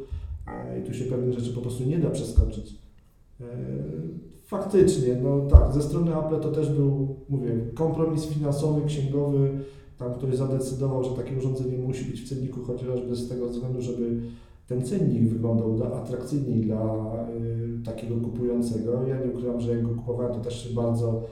[0.46, 2.74] e, i tu się pewnych rzeczy po prostu nie da przeskoczyć.
[3.40, 3.44] E,
[4.50, 9.50] Faktycznie, no tak, ze strony Apple to też był, mówię, kompromis finansowy, księgowy,
[10.00, 14.20] tam ktoś zadecydował, że takie urządzenie musi być w cenniku, chociażby z tego względu, żeby
[14.68, 17.14] ten cennik wyglądał atrakcyjniej dla
[17.80, 19.06] y, takiego kupującego.
[19.06, 21.22] Ja nie ukrywam, że jak go kupowałem, to też się bardzo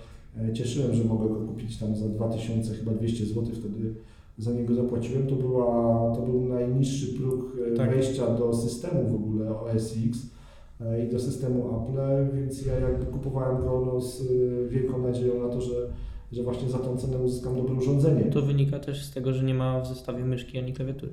[0.40, 3.94] e, cieszyłem, że mogę go kupić tam za 2000, chyba 200 zł wtedy
[4.38, 5.26] za niego zapłaciłem.
[5.26, 5.66] To, była,
[6.16, 7.90] to był najniższy próg e, Tak.
[7.90, 10.18] wejścia do systemu w ogóle OS X.
[10.80, 14.22] e, i do systemu Apple, więc ja jakby kupowałem go no, z
[14.68, 15.74] wielką nadzieją na to, że,
[16.32, 18.24] że właśnie za tą cenę uzyskam dobre urządzenie.
[18.24, 21.12] To wynika też z tego, że nie ma w zestawie myszki ani klawiatury.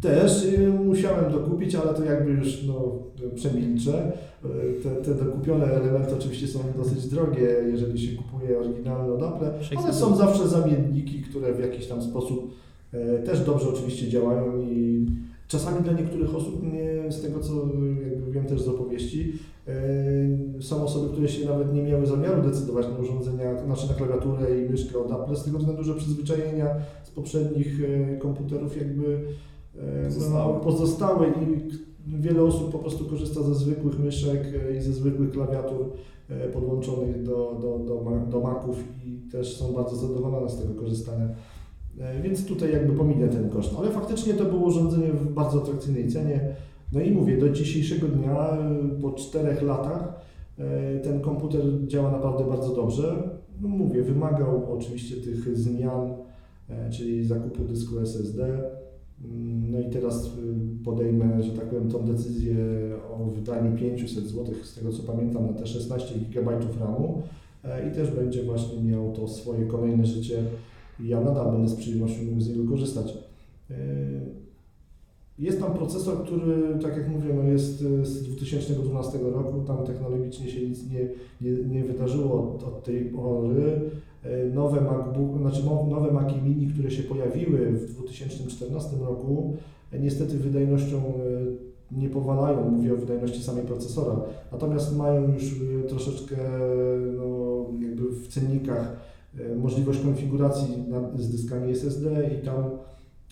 [0.00, 2.92] Też y, musiałem dokupić, ale to jakby już no,
[3.34, 4.12] przemilczę.
[4.44, 9.64] Y, Te, te dokupione elementy oczywiście są dosyć drogie, jeżeli się kupuje oryginalne od Apple,
[9.64, 12.54] 600 ale są zawsze zamienniki, które w jakiś tam sposób
[12.92, 15.06] e, też dobrze oczywiście działają i
[15.48, 17.54] czasami dla niektórych osób, nie, z tego co
[18.10, 19.38] jakby wiem też z opowieści,
[20.58, 24.60] e, są osoby, które się nawet nie miały zamiaru decydować na urządzenia, znaczy na klawiaturę
[24.60, 26.66] i myszkę od Apple, z tego względu, że przyzwyczajenia
[27.04, 29.20] z poprzednich e, komputerów jakby
[29.78, 30.54] e, Pozostały.
[30.54, 31.70] no, pozostały i
[32.20, 34.44] wiele osób po prostu korzysta ze zwykłych myszek
[34.78, 35.92] i ze zwykłych klawiatur
[36.52, 41.28] podłączonych do, do, do, do Maców i też są bardzo zadowolone z tego korzystania.
[42.00, 43.74] E, Więc tutaj jakby pominę ten koszt.
[43.78, 46.40] Ale faktycznie to było urządzenie w bardzo atrakcyjnej cenie.
[46.92, 50.20] No i mówię, do dzisiejszego dnia, e, po czterech latach,
[50.58, 53.30] e, ten komputer działa naprawdę bardzo dobrze.
[53.60, 56.14] No mówię, wymagał oczywiście tych zmian,
[56.92, 58.44] czyli zakupu dysku SSD.
[59.24, 60.30] Mm, No i teraz
[60.84, 62.56] podejmę, że tak powiem, tą decyzję
[63.18, 67.22] o wydaniu 500 zł, z tego co pamiętam, na te 16 GB RAMu
[67.90, 70.42] i też będzie właśnie miał to swoje kolejne życie
[71.00, 73.18] ja nadal będę z przyjemnością mógł z niego korzystać.
[73.70, 73.74] E,
[75.38, 80.48] Jest tam procesor, który, tak jak mówię, no jest e, z 2012 roku, tam technologicznie
[80.48, 81.08] się nic nie,
[81.40, 83.80] nie, nie wydarzyło od, od tej pory.
[84.22, 89.56] E, Nowe MacBook, znaczy nowe Maci Mini, które się pojawiły w 2014 roku,
[90.00, 91.02] niestety wydajnością
[91.92, 94.20] nie powalają, mówię o wydajności samej procesora,
[94.52, 95.54] natomiast mają już
[95.88, 96.36] troszeczkę
[97.16, 98.96] no, jakby w cennikach
[99.56, 100.84] możliwość konfiguracji
[101.18, 102.64] z dyskami SSD i tam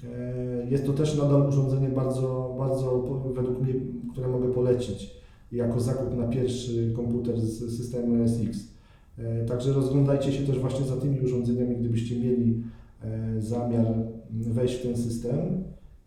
[0.04, 3.02] e, jest to też nadal urządzenie bardzo, bardzo
[3.34, 3.74] według mnie,
[4.12, 5.10] które mogę polecić
[5.52, 8.74] jako zakup na pierwszy komputer z systemu SX.
[9.18, 12.62] E, Także rozglądajcie się też właśnie za tymi urządzeniami, gdybyście mieli
[13.04, 13.86] e, zamiar
[14.30, 15.36] wejść w ten system,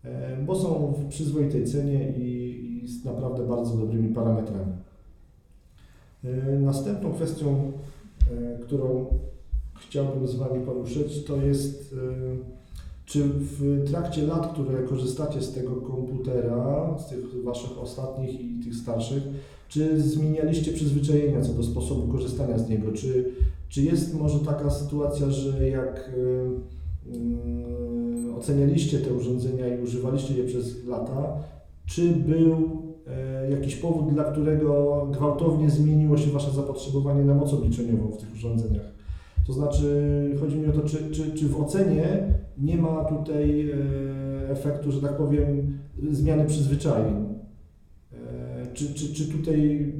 [0.04, 4.72] e, bo są w przyzwoitej cenie i, i z naprawdę bardzo dobrymi parametrami.
[6.24, 7.72] E, Następną kwestią,
[8.30, 9.06] e, którą
[9.80, 12.58] chciałbym z Wami poruszyć, to jest e,
[13.08, 18.74] czy w trakcie lat, które korzystacie z tego komputera, z tych Waszych ostatnich i tych
[18.74, 19.22] starszych,
[19.68, 22.92] czy zmienialiście przyzwyczajenia co do sposobu korzystania z niego?
[22.92, 23.32] Czy,
[23.68, 26.20] czy jest może taka sytuacja, że jak y,
[28.26, 31.36] y, ocenialiście te urządzenia i używaliście je przez lata,
[31.86, 38.10] czy był e, jakiś powód, dla którego gwałtownie zmieniło się Wasze zapotrzebowanie na moc obliczeniową
[38.10, 38.98] w tych urządzeniach?
[39.48, 44.50] To znaczy, chodzi mi o to, czy, czy, czy w ocenie nie ma tutaj e,
[44.50, 45.78] efektu, że tak powiem,
[46.10, 47.14] zmiany przyzwyczajeń?
[48.12, 49.92] E, Czy, czy, czy tutaj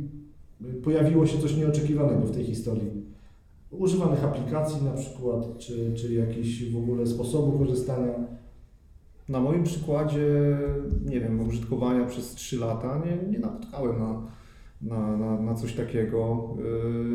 [0.85, 2.91] pojawiło się coś nieoczekiwanego w tej historii?
[3.71, 8.15] Używanych aplikacji na przykład, czy, czy jakiś w ogóle sposobu korzystania?
[9.29, 10.59] Na moim przykładzie,
[11.07, 14.23] nie wiem, użytkowania przez 3 lata nie, nie napotkałem na,
[14.83, 16.49] na, na, na coś takiego.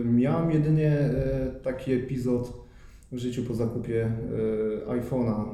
[0.05, 2.63] Yy, Miałem jedynie e, taki epizod
[3.11, 5.45] w życiu po zakupie e, iPhone'a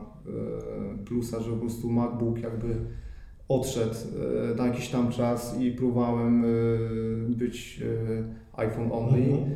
[1.06, 2.76] plusa, że po prostu MacBook jakby
[3.48, 3.96] odszedł
[4.58, 6.46] na jakiś tam czas i próbowałem
[7.30, 7.84] być
[8.54, 9.24] iPhone only.
[9.24, 9.56] Mhm.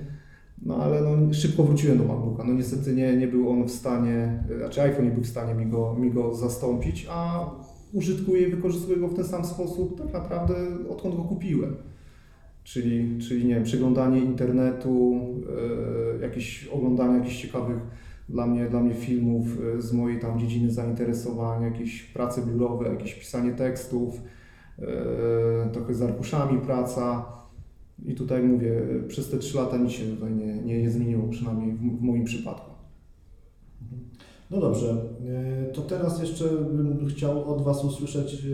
[0.65, 2.43] No ale no, szybko wróciłem do MacBooka.
[2.43, 5.53] No niestety nie, nie był on w stanie, y, znaczy iPhone nie był w stanie
[5.53, 7.49] mi go, mi go zastąpić, a
[7.93, 10.55] użytkuję i wykorzystuję go w ten sam sposób tak naprawdę
[10.89, 11.75] odkąd go kupiłem.
[12.63, 15.19] Czyli, czyli nie wiem, przeglądanie internetu,
[16.19, 17.77] y, jakieś oglądanie jakichś ciekawych
[18.29, 19.47] dla mnie, dla mnie filmów
[19.77, 24.21] y, z mojej tam dziedziny zainteresowań, jakieś prace biurowe, jakieś pisanie tekstów,
[24.79, 24.83] y,
[25.73, 27.25] trochę z arkuszami praca.
[28.05, 31.71] I tutaj mówię, przez te 3 lata nic się tutaj nie, nie, nie zmieniło, przynajmniej
[31.71, 32.71] w, w moim przypadku.
[34.51, 34.95] No dobrze,
[35.69, 38.45] e, to teraz jeszcze bym chciał od Was usłyszeć.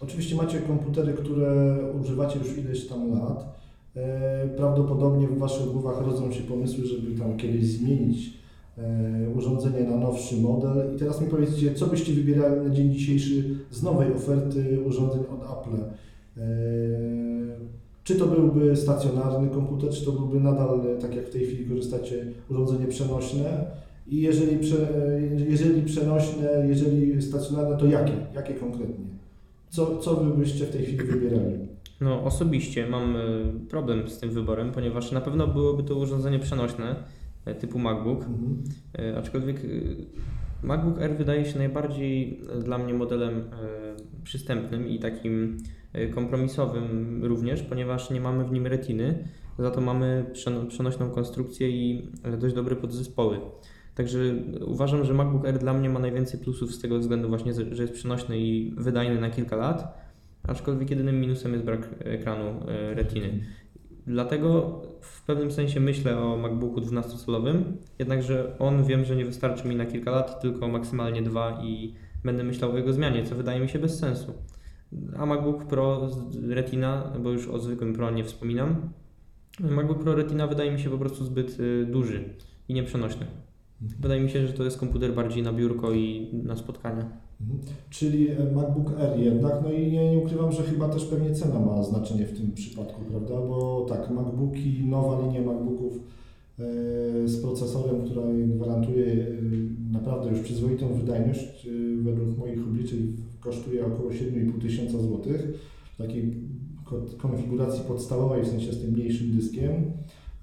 [0.00, 3.60] Oczywiście macie komputery, które używacie już ileś tam lat.
[3.96, 8.32] E, Prawdopodobnie w Waszych głowach rodzą się pomysły, żeby tam kiedyś zmienić
[8.78, 10.94] e, urządzenie na nowszy model.
[10.94, 15.42] I teraz mi powiedzcie, co byście wybierali na dzień dzisiejszy z nowej oferty urządzeń od
[15.58, 15.76] Apple?
[16.36, 16.46] E,
[18.04, 22.26] Czy to byłby stacjonarny komputer, czy to byłby nadal, tak jak w tej chwili korzystacie,
[22.50, 23.66] urządzenie przenośne?
[24.08, 24.88] I jeżeli, prze,
[25.48, 28.12] jeżeli przenośne, jeżeli stacjonarne, to jakie?
[28.34, 29.09] Jakie konkretnie?
[29.70, 31.58] Co, co wy byście w tej chwili wybierali?
[32.00, 33.20] No, osobiście mam y,
[33.70, 36.96] problem z tym wyborem, ponieważ na pewno byłoby to urządzenie przenośne
[37.48, 38.64] y, typu MacBook, Mhm.
[39.00, 39.56] y, aczkolwiek
[40.62, 43.44] MacBook Air wydaje się najbardziej dla mnie modelem
[44.24, 45.56] przystępnym i takim
[45.92, 49.24] e, kompromisowym również, ponieważ nie mamy w nim retiny,
[49.58, 53.40] za to mamy przeno- przenośną konstrukcję i e, dość dobre podzespoły.
[53.94, 54.18] Także
[54.66, 57.94] uważam, że MacBook Air dla mnie ma najwięcej plusów z tego względu właśnie, że jest
[57.94, 59.98] przenośny i wydajny na kilka lat,
[60.42, 63.40] aczkolwiek jedynym minusem jest brak ekranu e, retiny.
[64.06, 67.62] Dlatego w pewnym sensie myślę o MacBooku 12-calowym,
[67.98, 72.44] jednakże on wiem, że nie wystarczy mi na kilka lat, tylko maksymalnie dwa i będę
[72.44, 74.32] myślał o jego zmianie, co wydaje mi się bez sensu.
[75.16, 76.10] A MacBook Pro
[76.48, 78.90] Retina, bo już o zwykłym Pro nie wspominam,
[79.60, 82.34] MacBook Pro Retina wydaje mi się po prostu zbyt y, duży
[82.68, 83.26] i nieprzenośny.
[83.80, 87.10] Wydaje mi się, że to jest komputer bardziej na biurko i na spotkania.
[87.40, 87.58] Mhm.
[87.90, 91.60] Czyli e, MacBook Air jednak, no i nie, nie ukrywam, że chyba też pewnie cena
[91.60, 93.34] ma znaczenie w tym przypadku, prawda?
[93.34, 95.92] Bo tak, MacBooki, nowa linia MacBooków
[96.58, 96.62] e,
[97.28, 98.22] z procesorem, która
[98.56, 99.26] gwarantuje e,
[99.92, 101.68] naprawdę już przyzwoitą wydajność,
[102.02, 105.54] według moich obliczeń kosztuje około 7,5 tysiąca złotych
[105.94, 106.34] w takiej
[106.84, 109.70] ko- konfiguracji podstawowej, w sensie z tym mniejszym dyskiem.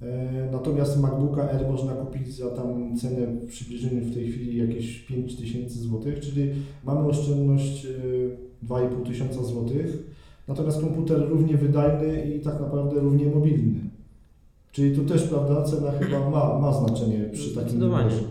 [0.01, 4.99] E, Natomiast MacBooka R można kupić za tam cenę w przybliżeniu w tej chwili jakieś
[4.99, 6.49] 5000 zł, czyli
[6.83, 10.17] mamy oszczędność e, 2,5 tysiąca złotych.
[10.47, 13.79] Natomiast komputer równie wydajny i tak naprawdę równie mobilny.
[14.71, 18.21] Czyli tu też, prawda, cena chyba ma, ma znaczenie przy takim wyborze.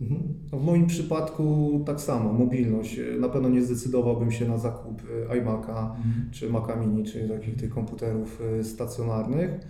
[0.00, 0.20] Mhm.
[0.52, 3.00] No w moim przypadku tak samo, mobilność.
[3.20, 5.90] Na pewno nie zdecydowałbym się na zakup e, iMac'a
[6.30, 9.60] czy Maca Mini, czyli takich tych komputerów e, stacjonarnych.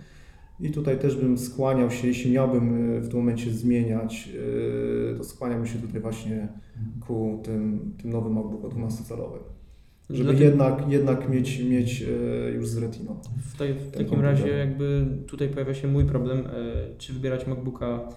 [0.59, 4.29] I tutaj też bym skłaniał się, jeśli miałbym e, w tym momencie zmieniać,
[5.13, 6.47] e, to skłaniałbym się tutaj właśnie
[7.07, 9.39] ku tym, tym nowym MacBooku 12-calowym.
[10.09, 13.19] Żeby Dlatego- jednak, jednak mieć, mieć e, już z Retiną.
[13.37, 16.43] W, tej, w takim razie jakby tutaj pojawia się mój problem,
[16.97, 18.09] czy wybierać MacBooka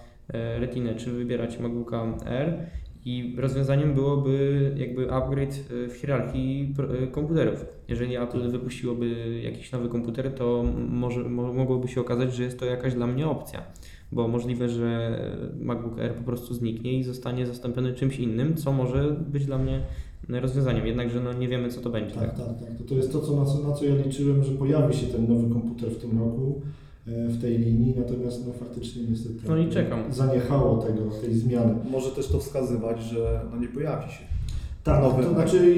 [0.59, 2.67] Retinę, czy wybierać MacBooka R
[3.05, 7.65] i rozwiązaniem byłoby jakby upgrade e, w hierarchii e, komputerów.
[7.87, 12.65] Jeżeli Apple wypuściłoby jakiś nowy komputer, to może, mo, mogłoby się okazać, że jest to
[12.65, 13.63] jakaś dla mnie opcja,
[14.11, 15.19] bo możliwe, że
[15.59, 19.81] MacBook Air po prostu zniknie i zostanie zastąpiony czymś innym, co może być dla mnie
[20.29, 22.15] rozwiązaniem, jednakże no nie wiemy co to będzie.
[22.15, 22.77] Tak, tak, tak.
[22.77, 25.27] To, to jest to, co, na, co, na co ja liczyłem, że pojawi się ten
[25.27, 29.69] nowy komputer w tym roku e, w tej linii, natomiast no faktycznie niestety No i
[29.69, 30.13] czekam.
[30.13, 31.75] zaniechało tego, tej zmiany.
[31.91, 34.23] Może też to wskazywać, że no nie pojawi się.
[34.83, 35.77] Tak, Nowy, to znaczy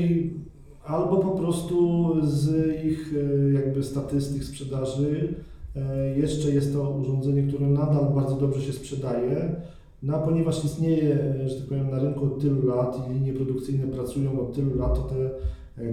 [0.86, 3.14] albo po prostu z ich
[3.50, 5.34] e, jakby statystyk sprzedaży
[5.76, 9.56] e, jeszcze jest to urządzenie, które nadal bardzo dobrze się sprzedaje,
[10.04, 13.34] no a ponieważ istnieje, e, że tak powiem, na rynku od tylu lat i linie
[13.34, 15.30] produkcyjne pracują od tylu lat, to te e,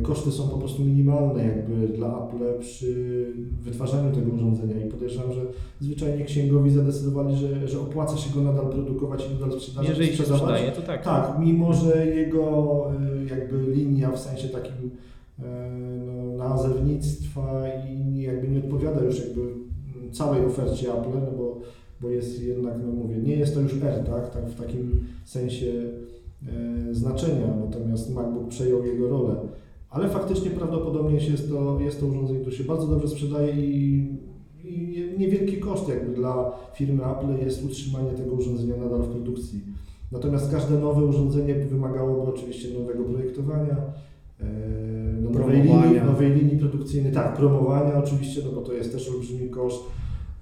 [0.03, 3.27] koszty są po prostu minimalne jakby dla Apple przy
[3.61, 5.41] wytwarzaniu tego urządzenia i podejrzewam, że
[5.81, 9.89] zwyczajnie księgowi zadecydowali, że, że opłaca się go nadal produkować i nadal sprzedawać.
[9.89, 10.41] Jeżeli się sprzedawać.
[10.43, 11.05] sprzedaje, to tak.
[11.05, 14.91] Tak, mimo że jego y, jakby linia w sensie takim
[15.39, 15.43] y,
[16.07, 19.41] no, nazewnictwa i nie- jakby nie odpowiada już jakby
[20.13, 21.61] całej ofercie Apple, no bo,
[22.01, 25.67] bo jest jednak, no mówię, nie jest to już R, tak, tak w takim sensie
[26.93, 29.35] znaczenia, natomiast MacBook przejął jego rolę.
[29.91, 34.09] Ale faktycznie prawdopodobnie jest to, jest to urządzenie, które się bardzo dobrze sprzedaje i,
[34.65, 39.61] i niewielki koszt jakby dla firmy Apple jest utrzymanie tego urządzenia nadal w produkcji.
[40.13, 43.77] Natomiast każde nowe urządzenie wymagałoby oczywiście nowego projektowania,
[45.23, 49.51] no, nowej, linii, nowej linii produkcyjnej, tak, promowania oczywiście, no bo to jest też olbrzymi
[49.51, 49.83] koszt.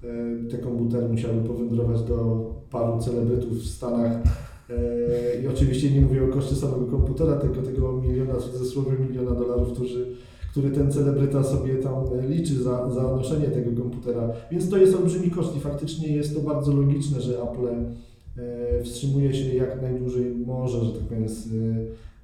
[0.03, 4.21] E, Te komputery musiały powędrować do paru celebrytów w Stanach.
[4.69, 9.31] E, I oczywiście nie mówię o koszcie samego komputera, tylko tego miliona, w cudzysłowie miliona
[9.31, 10.15] dolarów, którzy,
[10.51, 11.95] który ten celebryta sobie tam
[12.27, 14.29] liczy za, za noszenie tego komputera.
[14.51, 19.33] Więc to jest olbrzymi koszt i faktycznie jest to bardzo logiczne, że Apple e, wstrzymuje
[19.33, 21.47] się jak najdłużej może, że tak powiem, z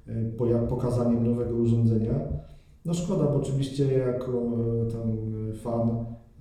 [0.08, 2.14] e, pokazaniem nowego urządzenia.
[2.86, 5.10] No szkoda, bo oczywiście jako e, tam
[5.50, 5.90] e, fan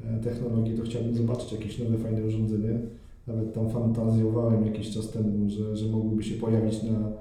[0.03, 2.79] e, technologii to chciałbym zobaczyć jakieś nowe, fajne urządzenie.
[3.27, 7.11] Nawet tam fantazjowałem jakiś czas temu, że, że mogłyby się pojawić na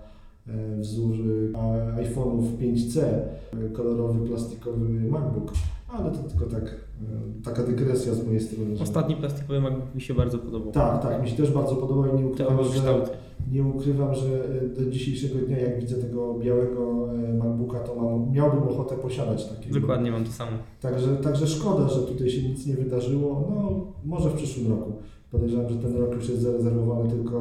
[0.55, 5.53] e, wzór e, iPhone'ów 5C, e, kolorowy, plastikowy MacBook.
[5.99, 8.77] Ale to tylko tak, e, taka dygresja z mojej strony.
[8.77, 8.83] Że...
[8.83, 10.73] Ostatni plastikowy MacBook mi się bardzo podobał.
[10.73, 13.05] Tak, tak, mi się też bardzo podoba i nie ukrywam, że,
[13.53, 18.33] nie ukrywam, że e, do dzisiejszego dnia, jak widzę tego białego e, MacBooka, to mam,
[18.33, 19.81] miałbym ochotę posiadać takiego.
[19.81, 20.51] Dokładnie mam to samo.
[20.81, 23.51] Także, także szkoda, że tutaj się nic nie wydarzyło.
[23.51, 24.93] No, może w przyszłym roku.
[25.31, 27.39] Podejrzewam, że ten rok już jest zarezerwowany tylko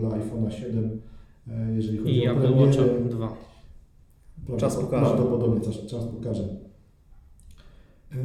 [0.00, 1.00] dla iPhone'a 7,
[1.48, 3.04] e, jeżeli chodzi I o Apple Watch premiery.
[3.04, 3.28] 2.
[4.46, 5.06] Prawda- Czas pokaże.
[5.06, 6.63] Prawdopodobnie czas, czas pokaże.
[8.12, 8.16] E,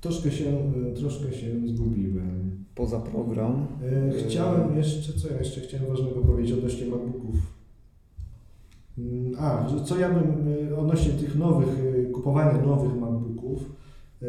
[0.00, 0.44] Troszkę się,
[0.90, 2.64] e, troszkę się zgubiłem.
[2.74, 3.66] Poza program.
[3.82, 7.36] E, Chciałem jeszcze, co ja jeszcze chciałem ważnego powiedzieć odnośnie MacBooków.
[8.98, 10.24] Mm, A, co ja bym
[10.78, 11.68] odnośnie tych nowych,
[12.12, 13.72] kupowania nowych MacBooków,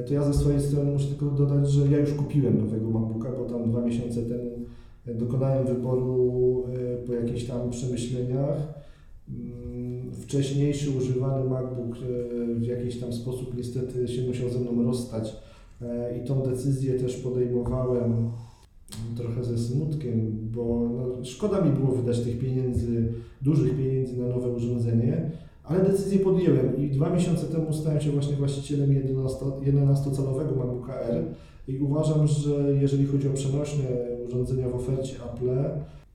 [0.08, 3.46] to ja ze swojej strony muszę tylko dodać, że ja już kupiłem nowego MacBooka, bo
[3.46, 4.52] tam dwa miesiące temu
[5.06, 6.64] dokonałem wyboru
[7.08, 8.58] po jakichś tam przemyśleniach.
[10.22, 15.36] Wcześniejszy używany MacBook y, w jakiś tam sposób niestety się musiał ze mną rozstać.
[15.82, 18.30] E, i tą decyzję też podejmowałem
[19.18, 24.50] trochę ze smutkiem, bo no, szkoda mi było wydać tych pieniędzy, dużych pieniędzy na nowe
[24.50, 25.32] urządzenie,
[25.64, 31.24] ale decyzję podjęłem i dwa miesiące temu stałem się właśnie właścicielem 11-calowego MacBooka R
[31.68, 33.86] i uważam, że jeżeli chodzi o przenośne
[34.28, 35.50] urządzenia w ofercie Apple,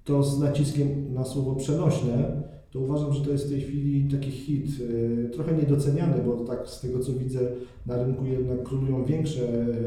[0.05, 2.43] to z naciskiem na słowo przenośne,
[2.77, 6.69] to uważam, że to jest w tej chwili taki hit, y, trochę niedoceniany, bo tak
[6.69, 7.41] z tego co widzę
[7.87, 9.43] na rynku jednak królują większe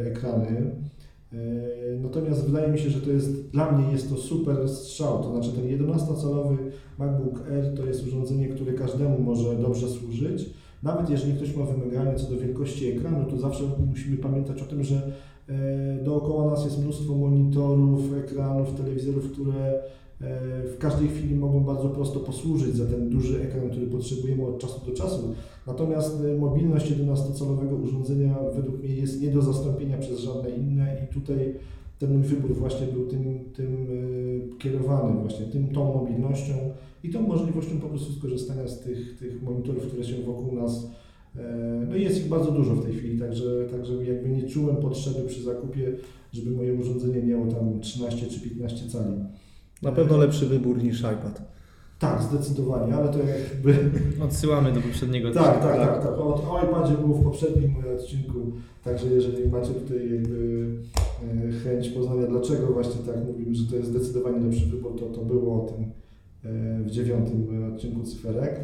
[0.06, 0.72] ekrany.
[1.34, 1.38] E,
[2.02, 5.24] Natomiast wydaje mi się, że to jest dla mnie jest to super strzał.
[5.24, 6.58] To znaczy ten 11-calowy
[7.00, 10.50] MacBook Air to jest urządzenie, które każdemu może dobrze służyć.
[10.84, 14.84] Nawet jeżeli ktoś ma wymagania co do wielkości ekranu, to zawsze musimy pamiętać o tym,
[14.84, 15.12] że
[15.50, 19.82] e, dookoła nas jest mnóstwo monitorów, ekranów, telewizorów, które e,
[20.66, 24.86] w każdej chwili mogą bardzo prosto posłużyć za ten duży ekran, który potrzebujemy od czasu
[24.86, 25.36] do czasu.
[25.68, 31.14] Natomiast y, mobilność 11-calowego urządzenia według mnie jest nie do zastąpienia przez żadne inne i
[31.14, 31.56] tutaj
[32.00, 36.54] ten mój wybór właśnie był tym, tym y, kierowany, właśnie tym, tą mobilnością
[37.04, 40.92] i tą możliwością po prostu skorzystania z tych, tych monitorów, które się wokół nas
[41.36, 44.76] e, no i jest ich bardzo dużo w tej chwili, także, także jakby nie czułem
[44.76, 45.96] potrzeby przy zakupie,
[46.34, 49.14] żeby moje urządzenie miało tam 13 czy 15 cali.
[49.82, 51.42] Na pewno lepszy wybór niż iPad.
[52.00, 53.92] Tak, zdecydowanie, ale to jakby
[54.26, 56.12] Odsyłamy do poprzedniego Tak, tak, tak, tak.
[56.12, 58.52] O, o iPadzie było w poprzednim odcinku,
[58.84, 60.68] także jeżeli macie tutaj jakby
[61.48, 65.22] e, chęć poznania dlaczego właśnie tak mówimy, że to jest zdecydowanie lepszy wybór, to, to
[65.22, 68.60] było o tym e, w dziewiątym odcinku cyferek.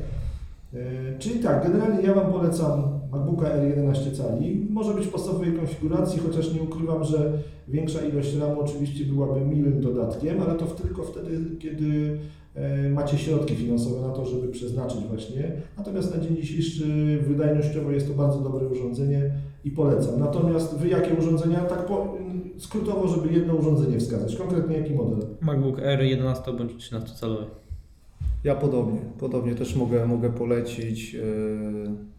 [0.75, 4.67] E, Czyli tak, generalnie ja Wam polecam MacBooka R11 cali.
[4.69, 7.31] Może być w podstawowej konfiguracji, chociaż nie ukrywam, że
[7.67, 12.19] większa ilość RAMu oczywiście byłaby miłym dodatkiem, ale to tylko wtedy, kiedy
[12.55, 15.51] e, macie środki finansowe na to, żeby przeznaczyć właśnie.
[15.77, 16.85] Natomiast na dzień dzisiejszy
[17.27, 19.31] wydajnościowo jest to bardzo dobre urządzenie
[19.63, 20.19] i polecam.
[20.19, 21.59] Natomiast Wy jakie urządzenia?
[21.59, 22.17] Tak po,
[22.57, 24.35] skrótowo, żeby jedno urządzenie wskazać.
[24.35, 25.19] Konkretnie jaki model?
[25.41, 27.45] MacBook Air 11 bądź 13 calowy.
[28.45, 31.21] Ja podobnie, podobnie też mogę, mogę polecić yy,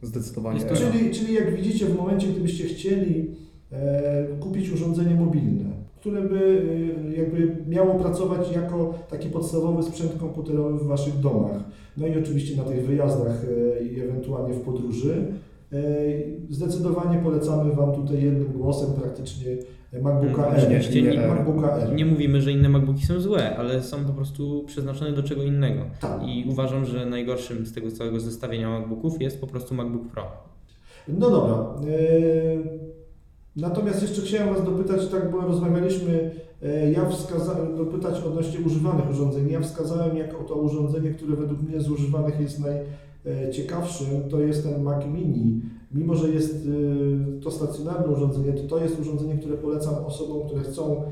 [0.02, 0.60] zdecydowanie.
[0.60, 0.74] To-.
[0.74, 3.30] Czyli, czyli jak widzicie, w momencie, gdybyście chcieli
[3.72, 5.64] e, kupić urządzenie mobilne,
[5.96, 6.62] które by
[7.08, 11.64] e, jakby miało pracować jako taki podstawowy sprzęt komputerowy w Waszych domach,
[11.96, 13.46] no i oczywiście na tych wyjazdach
[13.92, 15.26] i ewentualnie w podróży,
[16.50, 19.56] zdecydowanie polecamy Wam tutaj jednym głosem praktycznie
[20.02, 20.94] MacBooka Mm, R.
[20.94, 21.26] nie, nie.
[21.28, 21.78] MacBooka.
[21.94, 25.80] Nie mówimy, że inne MacBooki są złe, ale są po prostu przeznaczone do czego innego.
[26.00, 26.22] Tak.
[26.28, 30.22] I uważam, że najgorszym z tego całego zestawienia MacBooków jest po prostu MacBook Pro.
[31.08, 31.54] No dobra.
[31.54, 32.86] e,
[33.56, 36.30] Natomiast jeszcze chciałem Was dopytać, tak, bo rozmawialiśmy,
[36.62, 39.50] e, ja wskazałem, dopytać odnośnie używanych urządzeń.
[39.50, 42.60] Ja wskazałem jako to urządzenie, które według mnie z używanych jest
[43.24, 45.60] najciekawszym, to jest ten Mac Mini.
[45.92, 46.68] Mimo, że jest
[47.36, 51.02] e, to stacjonarne urządzenie, to to jest urządzenie, które polecam osobom, które chcą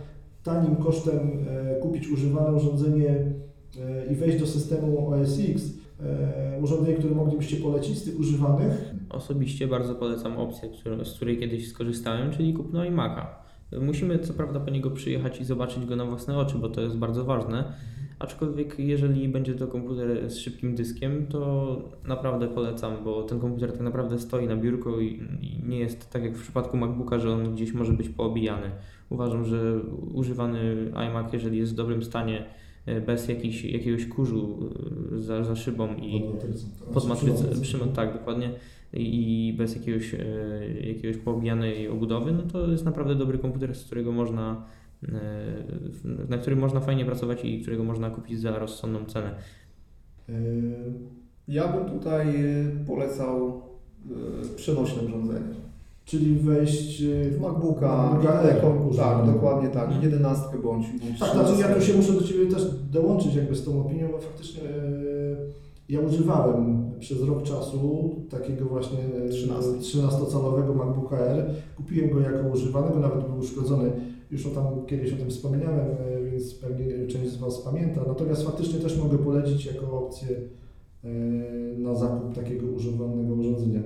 [0.42, 5.62] tanim kosztem e, kupić używane urządzenie e, i wejść do systemu OS X.
[6.00, 8.94] E, Urządzenie, które moglibyście polecić z tych używanych.
[9.10, 10.68] Osobiście bardzo polecam opcję,
[11.04, 13.26] z której kiedyś skorzystałem, czyli kupno iMac'a.
[13.80, 16.96] Musimy co prawda po niego przyjechać i zobaczyć go na własne oczy, bo to jest
[16.96, 17.72] bardzo ważne.
[18.18, 23.80] Aczkolwiek jeżeli będzie to komputer z szybkim dyskiem, to naprawdę polecam, bo ten komputer tak
[23.80, 27.54] naprawdę stoi na biurku i, i nie jest tak jak w przypadku MacBooka, że on
[27.54, 28.70] gdzieś może być poobijany.
[29.10, 29.80] Uważam, że
[30.14, 32.44] używany iMac, jeżeli jest w dobrym stanie,
[32.86, 34.70] e, bez jakiś, jakiegoś kurzu
[35.14, 36.22] e, za, za szybą i
[36.94, 37.44] Pod matrycą.
[37.62, 38.50] przy, tak dokładnie
[38.92, 40.18] i bez jakiegoś, e,
[40.86, 44.64] jakiegoś poobijanej obudowy, no to jest naprawdę dobry komputer, z którego można
[46.28, 49.30] na którym można fajnie pracować i którego można kupić za rozsądną cenę.
[50.28, 50.32] E,
[51.48, 52.26] Ja bym tutaj
[52.86, 53.62] polecał
[54.08, 54.14] yy,
[54.56, 55.40] przenośne urządzenie.
[56.04, 59.32] Czyli wejść W MacBooka, MacBooka tak, używane.
[59.32, 60.02] dokładnie tak, Mhm.
[60.02, 61.74] 11 bądź, bądź Tak, znaczy ja 13.
[61.74, 65.36] tu się muszę do Ciebie też dołączyć jakby z tą opinią, bo faktycznie e,
[65.88, 69.70] ja używałem przez rok czasu takiego właśnie e, 13.
[69.70, 71.44] 13-calowego MacBooka R.
[71.76, 73.90] Kupiłem go jako używanego, nawet był uszkodzony.
[74.34, 78.04] Już o tam kiedyś o tym wspominałem, e, więc pewnie część z Was pamięta.
[78.08, 80.28] Natomiast faktycznie też mogę polecić jako opcję
[81.04, 81.08] e,
[81.78, 83.82] na zakup takiego używanego urządzenia.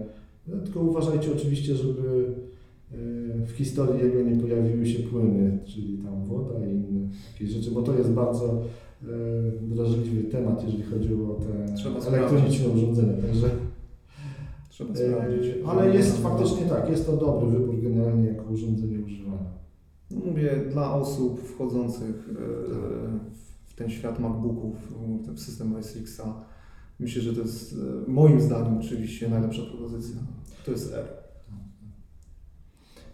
[0.47, 2.35] No, Tylko uważajcie oczywiście, żeby
[2.93, 2.97] e,
[3.47, 7.83] w historii jego nie pojawiły się płyny, czyli tam woda i inne takie rzeczy, bo
[7.83, 8.63] to jest bardzo
[9.63, 13.13] drażliwy temat, jeżeli chodzi o te Trzeba elektroniczne urządzenia.
[13.13, 13.51] Także,
[14.71, 15.55] Trzeba sprawdzić.
[15.67, 19.59] ale jest faktycznie tak, jest to dobry wybór generalnie jako urządzenie używane.
[20.11, 22.35] Mówię, dla osób wchodzących e,
[23.67, 24.75] w ten świat MacBooków,
[25.27, 26.35] w system OS Xa,
[27.01, 30.21] myślę, że to jest e, moim zdaniem oczywiście najlepsza propozycja.
[30.65, 31.07] To jest R.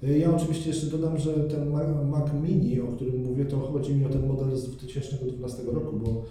[0.03, 1.71] E, Ja oczywiście jeszcze dodam, że ten
[2.11, 6.25] Mac, Mini, o którym mówię, to chodzi mi o ten model z 2012 roku, bo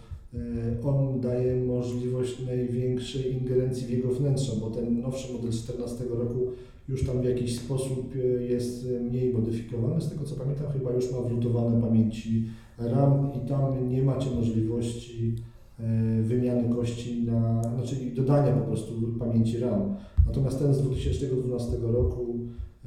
[0.84, 6.48] on daje możliwość największej ingerencji w jego wnętrza, bo ten nowszy model z 2014 roku
[6.90, 10.02] już tam w jakiś sposób e, jest e, mniej modyfikowany.
[10.02, 12.46] Z tego co pamiętam, chyba już ma wlutowane pamięci
[12.78, 15.36] RAM i tam nie macie możliwości
[15.80, 19.96] e, wymiany kości na, znaczy dodania po prostu pamięci RAM.
[20.28, 22.40] Natomiast ten z 2012 roku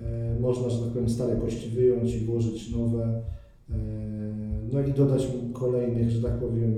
[0.02, 3.22] E, Można, że tak powiem, stare kości wyjąć i włożyć nowe.
[3.70, 3.74] E,
[4.72, 6.76] No i dodać kolejnych, że tak powiem, e,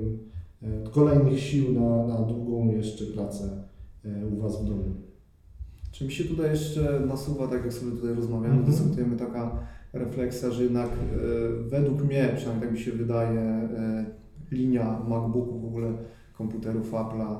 [0.91, 3.63] kolejnych sił na, na długą jeszcze pracę
[4.05, 4.83] e, u Was w domu.
[5.91, 8.71] Czy mi się tutaj jeszcze nasuwa, tak jak sobie tutaj rozmawiamy, Mhm.
[8.71, 9.59] dyskutujemy, taka
[9.93, 14.05] refleksja, że jednak e, według mnie, przynajmniej tak mi się wydaje, e,
[14.51, 15.93] linia MacBooków, w ogóle
[16.37, 17.35] komputerów Apple'a,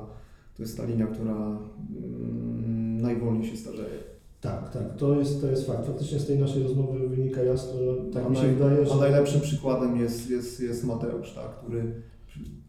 [0.56, 3.98] to jest ta linia, która mm, najwolniej się starzeje.
[4.40, 5.86] Tak, tak, to jest, to jest fakt.
[5.86, 7.80] Faktycznie z tej naszej rozmowy wynika jasno,
[8.12, 8.96] tak A mi się naj- wydaje, A że...
[8.96, 11.92] najlepszym przykładem jest, jest, jest Mateusz, tak, który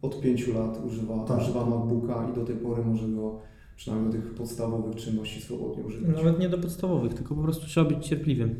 [0.02, 1.40] od pięciu lat używa, Tak.
[1.40, 3.38] używa MacBooka i do tej pory może go
[3.76, 6.16] przynajmniej do tych podstawowych czynności swobodnie używać.
[6.16, 8.54] Nawet nie do podstawowych, tylko po prostu trzeba być cierpliwym.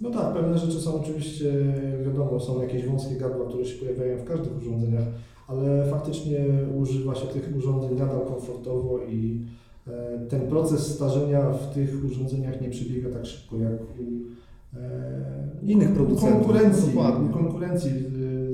[0.00, 1.52] No tak, pewne rzeczy są oczywiście,
[2.06, 5.04] wiadomo, są jakieś wąskie gardła, które się pojawiają w każdych urządzeniach,
[5.48, 6.38] ale faktycznie
[6.80, 9.40] używa się tych urządzeń nadal komfortowo i
[9.86, 14.02] e, ten proces starzenia w tych urządzeniach nie przebiega tak szybko jak u
[14.78, 16.92] e, Innych producentów, konkurencji,
[17.32, 17.90] konkurencji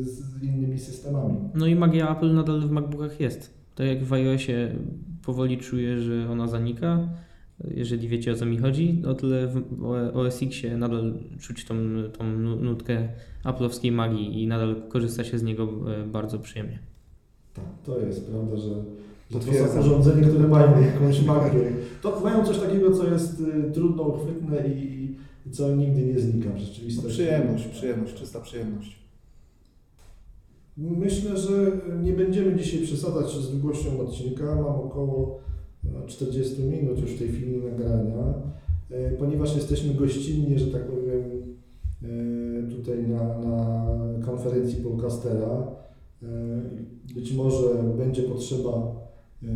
[0.07, 1.35] z, z innymi systemami.
[1.55, 3.55] No i magia Apple nadal w MacBookach jest.
[3.75, 4.73] Tak jak w iOSie
[5.25, 7.09] powoli czuję, że ona zanika,
[7.75, 9.85] jeżeli wiecie o co mi chodzi, o tyle w
[10.15, 11.75] OS Xie nadal czuć tą,
[12.19, 13.09] tą nu- nutkę
[13.45, 15.69] Apple'owskiej magii i nadal korzysta się z niego
[16.03, 16.79] e, bardzo przyjemnie.
[17.55, 18.69] Tak, to jest prawda, że,
[19.31, 21.61] że to są urządzenia, które mają jakąś magię.
[22.03, 25.15] To mają coś takiego, co jest y, trudno uchwytne i,
[25.53, 27.11] co nigdy nie znika w No, rzeczywistości.
[27.11, 29.06] przyjemność, przyjemność, czysta przyjemność.
[30.77, 31.73] Myślę, że
[32.03, 34.55] nie będziemy dzisiaj przesadzać z długością odcinka.
[34.55, 35.39] Mam około
[36.05, 38.35] e, 40 minut już w tej chwili nagrania,
[38.91, 41.23] e, ponieważ jesteśmy gościnnie, że tak powiem,
[42.03, 43.87] e, tutaj na, na
[44.25, 45.67] konferencji podcastera.
[46.23, 46.27] E,
[47.15, 48.97] Być może będzie potrzeba
[49.43, 49.47] e,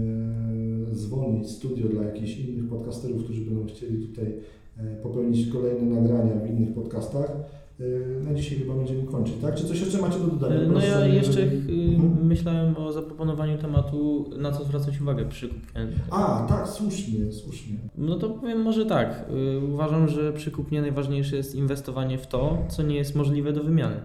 [0.93, 4.35] zwolnić studio dla jakichś innych podcasterów, którzy będą chcieli tutaj
[4.79, 7.37] e, popełnić kolejne nagrania w innych podcastach.
[7.81, 9.55] E, Na dzisiaj chyba będziemy kończyć, tak?
[9.55, 10.61] Czy coś jeszcze macie do dodania?
[10.73, 12.27] No ja jeszcze Mhm.
[12.27, 15.87] myślałem o zaproponowaniu tematu, na co zwracać uwagę przy kupnie.
[16.11, 17.77] A, tak, słusznie, słusznie.
[17.99, 19.25] No to powiem może tak.
[19.73, 23.97] Uważam, że przy kupnie najważniejsze jest inwestowanie w to, co nie jest możliwe do wymiany.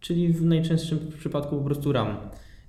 [0.00, 2.16] Czyli w najczęstszym przypadku po prostu RAM.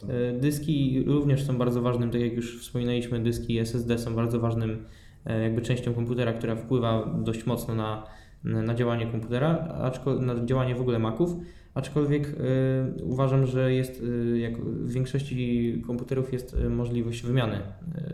[0.01, 0.09] Tak.
[0.39, 4.85] Dyski również są bardzo ważnym, tak jak już wspominaliśmy, dyski SSD są bardzo ważnym
[5.25, 8.03] e, jakby częścią komputera, która wpływa dość mocno na,
[8.45, 9.67] na działanie komputera,
[10.19, 11.35] na działanie w ogóle Maców.
[11.73, 17.59] Aczkolwiek y, uważam, że jest y, jak w większości komputerów jest y, możliwość wymiany,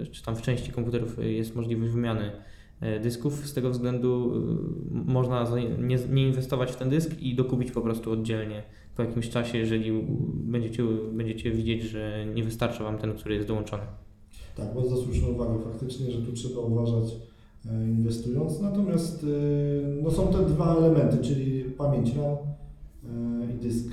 [0.01, 2.31] y, czy tam w części komputerów jest możliwość wymiany
[2.83, 3.33] y, dysków.
[3.33, 5.47] Z tego względu y, można
[5.79, 8.63] nie, nie inwestować w ten dysk i dokupić po prostu oddzielnie
[8.95, 13.83] po jakimś czasie, jeżeli będziecie, będziecie widzieć, że nie wystarcza Wam ten, który jest dołączony.
[14.55, 15.59] Tak, bardzo słuszna uwaga.
[15.59, 17.13] Faktycznie, że tu trzeba uważać
[17.65, 18.59] inwestując.
[18.59, 19.27] Natomiast e,
[20.03, 22.37] no są te dwa elementy, czyli pamięć RAM
[23.45, 23.87] e, i dysk,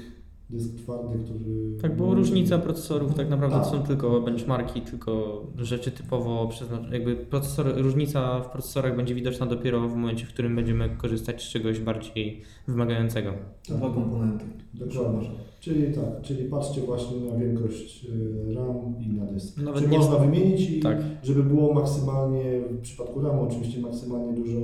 [0.50, 1.76] dysk twardy, który...
[1.82, 3.64] Tak, bo różnica procesorów tak naprawdę Tak.
[3.64, 6.94] to są tylko benchmarki, tylko rzeczy typowo przeznaczone.
[6.96, 11.48] Jakby procesor, różnica w procesorach będzie widoczna dopiero w momencie, w którym będziemy korzystać z
[11.48, 13.32] czegoś bardziej wymagającego.
[13.68, 14.44] Dwa komponenty.
[14.74, 15.30] Dokładnie.
[15.60, 18.06] Czyli tak, czyli patrzcie właśnie na wielkość
[18.50, 19.56] e, RAM i na dysk.
[19.62, 20.98] Nawet Czy nie- można wymienić i Tak.
[21.22, 24.58] żeby było maksymalnie, w przypadku RAMu oczywiście maksymalnie dużo,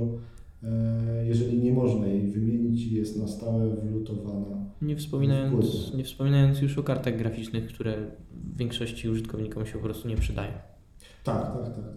[0.63, 4.64] e, jeżeli nie można jej wymienić i jest na stałe wlutowana.
[4.85, 7.97] Nie wspominając, nie wspominając już o kartach graficznych, które
[8.55, 10.51] większości użytkownikom się po prostu nie przydają.
[11.23, 11.75] Tak, tak, tak.
[11.75, 11.93] tak, tak.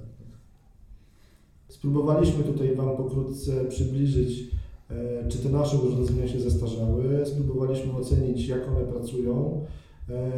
[1.69, 4.51] Spróbowaliśmy tutaj Wam pokrótce przybliżyć,
[4.91, 7.27] e, czy te nasze urządzenia się zestarzały.
[7.27, 9.65] Spróbowaliśmy ocenić, jak one pracują.
[10.09, 10.33] E,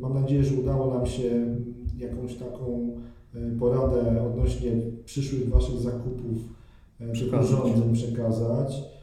[0.00, 1.56] Mam nadzieję, że udało nam się
[1.98, 2.96] jakąś taką
[3.34, 4.72] e, poradę odnośnie
[5.04, 6.38] przyszłych Waszych zakupów
[6.98, 8.95] tych urządzeń przekazać.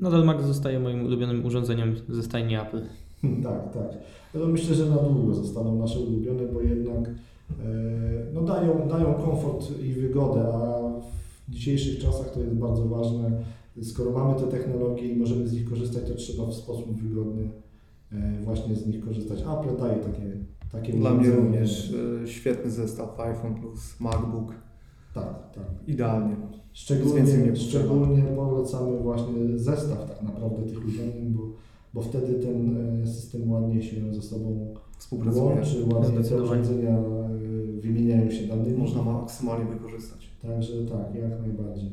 [0.00, 2.80] Nadal Mac zostaje moim ulubionym urządzeniem ze stajni Apple.
[3.44, 3.98] tak, tak.
[4.34, 7.14] No myślę, że na długo zostaną nasze ulubione, bo jednak e,
[8.34, 10.80] no dają, dają komfort i wygodę, a
[11.48, 13.30] w dzisiejszych czasach to jest bardzo ważne.
[13.82, 17.50] Skoro mamy te technologie i możemy z nich korzystać, to trzeba w sposób wygodny
[18.12, 19.40] e, właśnie z nich korzystać.
[19.40, 20.36] Apple daje takie,
[20.72, 24.54] takie Dla mnie również e, świetny zestaw iPhone plus MacBook.
[25.14, 25.64] Tak, tak.
[25.86, 26.36] Idealnie.
[26.72, 31.42] Szczególnie, szczególnie polecamy właśnie zestaw tak naprawdę tych urządzeń, bo,
[31.94, 35.44] bo wtedy ten e, system ładnie się ze sobą Współpracuje.
[35.44, 37.28] łączy, ładnie te urządzenia e,
[37.80, 38.78] wymieniają się danymi.
[38.78, 40.30] Można maksymalnie wykorzystać.
[40.42, 41.90] Także tak, jak najbardziej.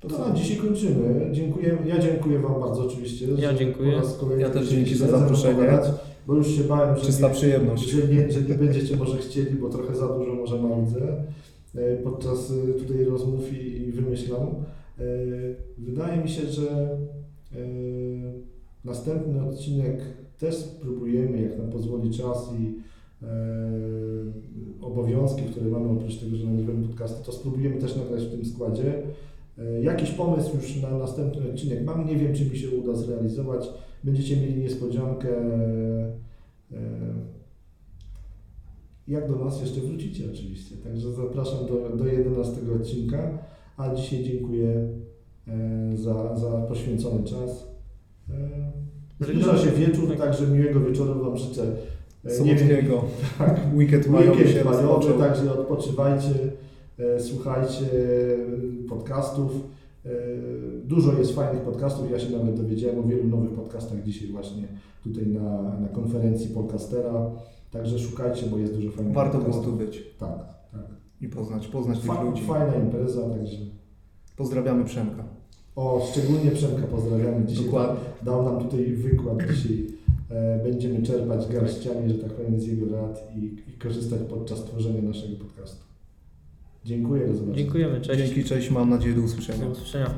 [0.00, 1.28] To na dzisiaj kończymy.
[1.32, 3.26] Dziękuję, ja dziękuję Wam bardzo oczywiście.
[3.38, 3.92] Ja dziękuję.
[3.92, 5.68] Po raz kolejny Ja też dzięki za zaproszenie.
[6.26, 7.90] Bo już się bałem, że Czysta nie, przyjemność.
[7.90, 11.24] że nie, że nie będziecie może chcieli, bo trochę za dużo może marudzę
[11.74, 14.42] e, podczas e, tutaj rozmów i, i wymyślam.
[14.98, 15.02] E,
[15.78, 16.98] Wydaje mi się, że
[18.84, 20.00] następny odcinek
[20.38, 22.74] też spróbujemy, jak nam pozwoli czas i
[24.80, 29.02] obowiązki, które mamy oprócz tego, że nagrywamy podcasty, to spróbujemy też nagrać w tym składzie.
[29.82, 33.68] Jakiś pomysł już na następny odcinek mam, nie wiem czy mi się uda zrealizować.
[34.06, 35.28] Będziecie mieli niespodziankę.
[36.72, 36.76] e,
[39.08, 40.76] Jak do nas jeszcze wrócicie oczywiście.
[40.76, 43.38] Także zapraszam do, do 11 odcinka.
[43.76, 44.88] A dzisiaj dziękuję
[45.48, 47.66] e, za, za poświęcony czas.
[48.30, 48.72] E,
[49.20, 51.62] Zbliża się wieczór, także miłego wieczoru Wam życzę.
[52.24, 53.04] E, Sobotniego.
[53.38, 56.30] tak, Weekend majowy Weekend się majowy, także odpoczywajcie,
[56.98, 57.84] e, słuchajcie
[58.84, 59.75] e, podcastów.
[60.06, 60.10] E,
[60.84, 64.68] Dużo jest fajnych podcastów, ja się nawet dowiedziałem o wielu nowych podcastach dzisiaj właśnie
[65.04, 67.30] tutaj na, na konferencji Podcastera.
[67.70, 69.72] Także szukajcie, bo jest dużo fajnych Warto było podcastów.
[69.78, 70.38] tu być Tak,
[70.72, 70.86] tak.
[71.20, 72.42] i poznać, poznać tych Fa- ludzi.
[72.42, 73.56] fajna impreza, także
[74.36, 75.24] Pozdrawiamy Przemka.
[75.76, 77.46] o, szczególnie Przemka pozdrawiamy.
[77.46, 78.00] Dzisiaj Dokładnie.
[78.22, 79.38] dał nam tutaj wykład.
[79.54, 79.86] Dzisiaj
[80.30, 85.02] e, będziemy czerpać garściami, że tak powiem, z jego rad i, i korzystać podczas tworzenia
[85.02, 85.84] naszego podcastu.
[86.86, 87.56] Dziękuję, do zobaczenia.
[87.56, 88.20] Dziękujemy, cześć.
[88.20, 89.64] Dzięki, cześć, mam nadzieję do usłyszenia.
[89.64, 90.10] Do usłyszenia.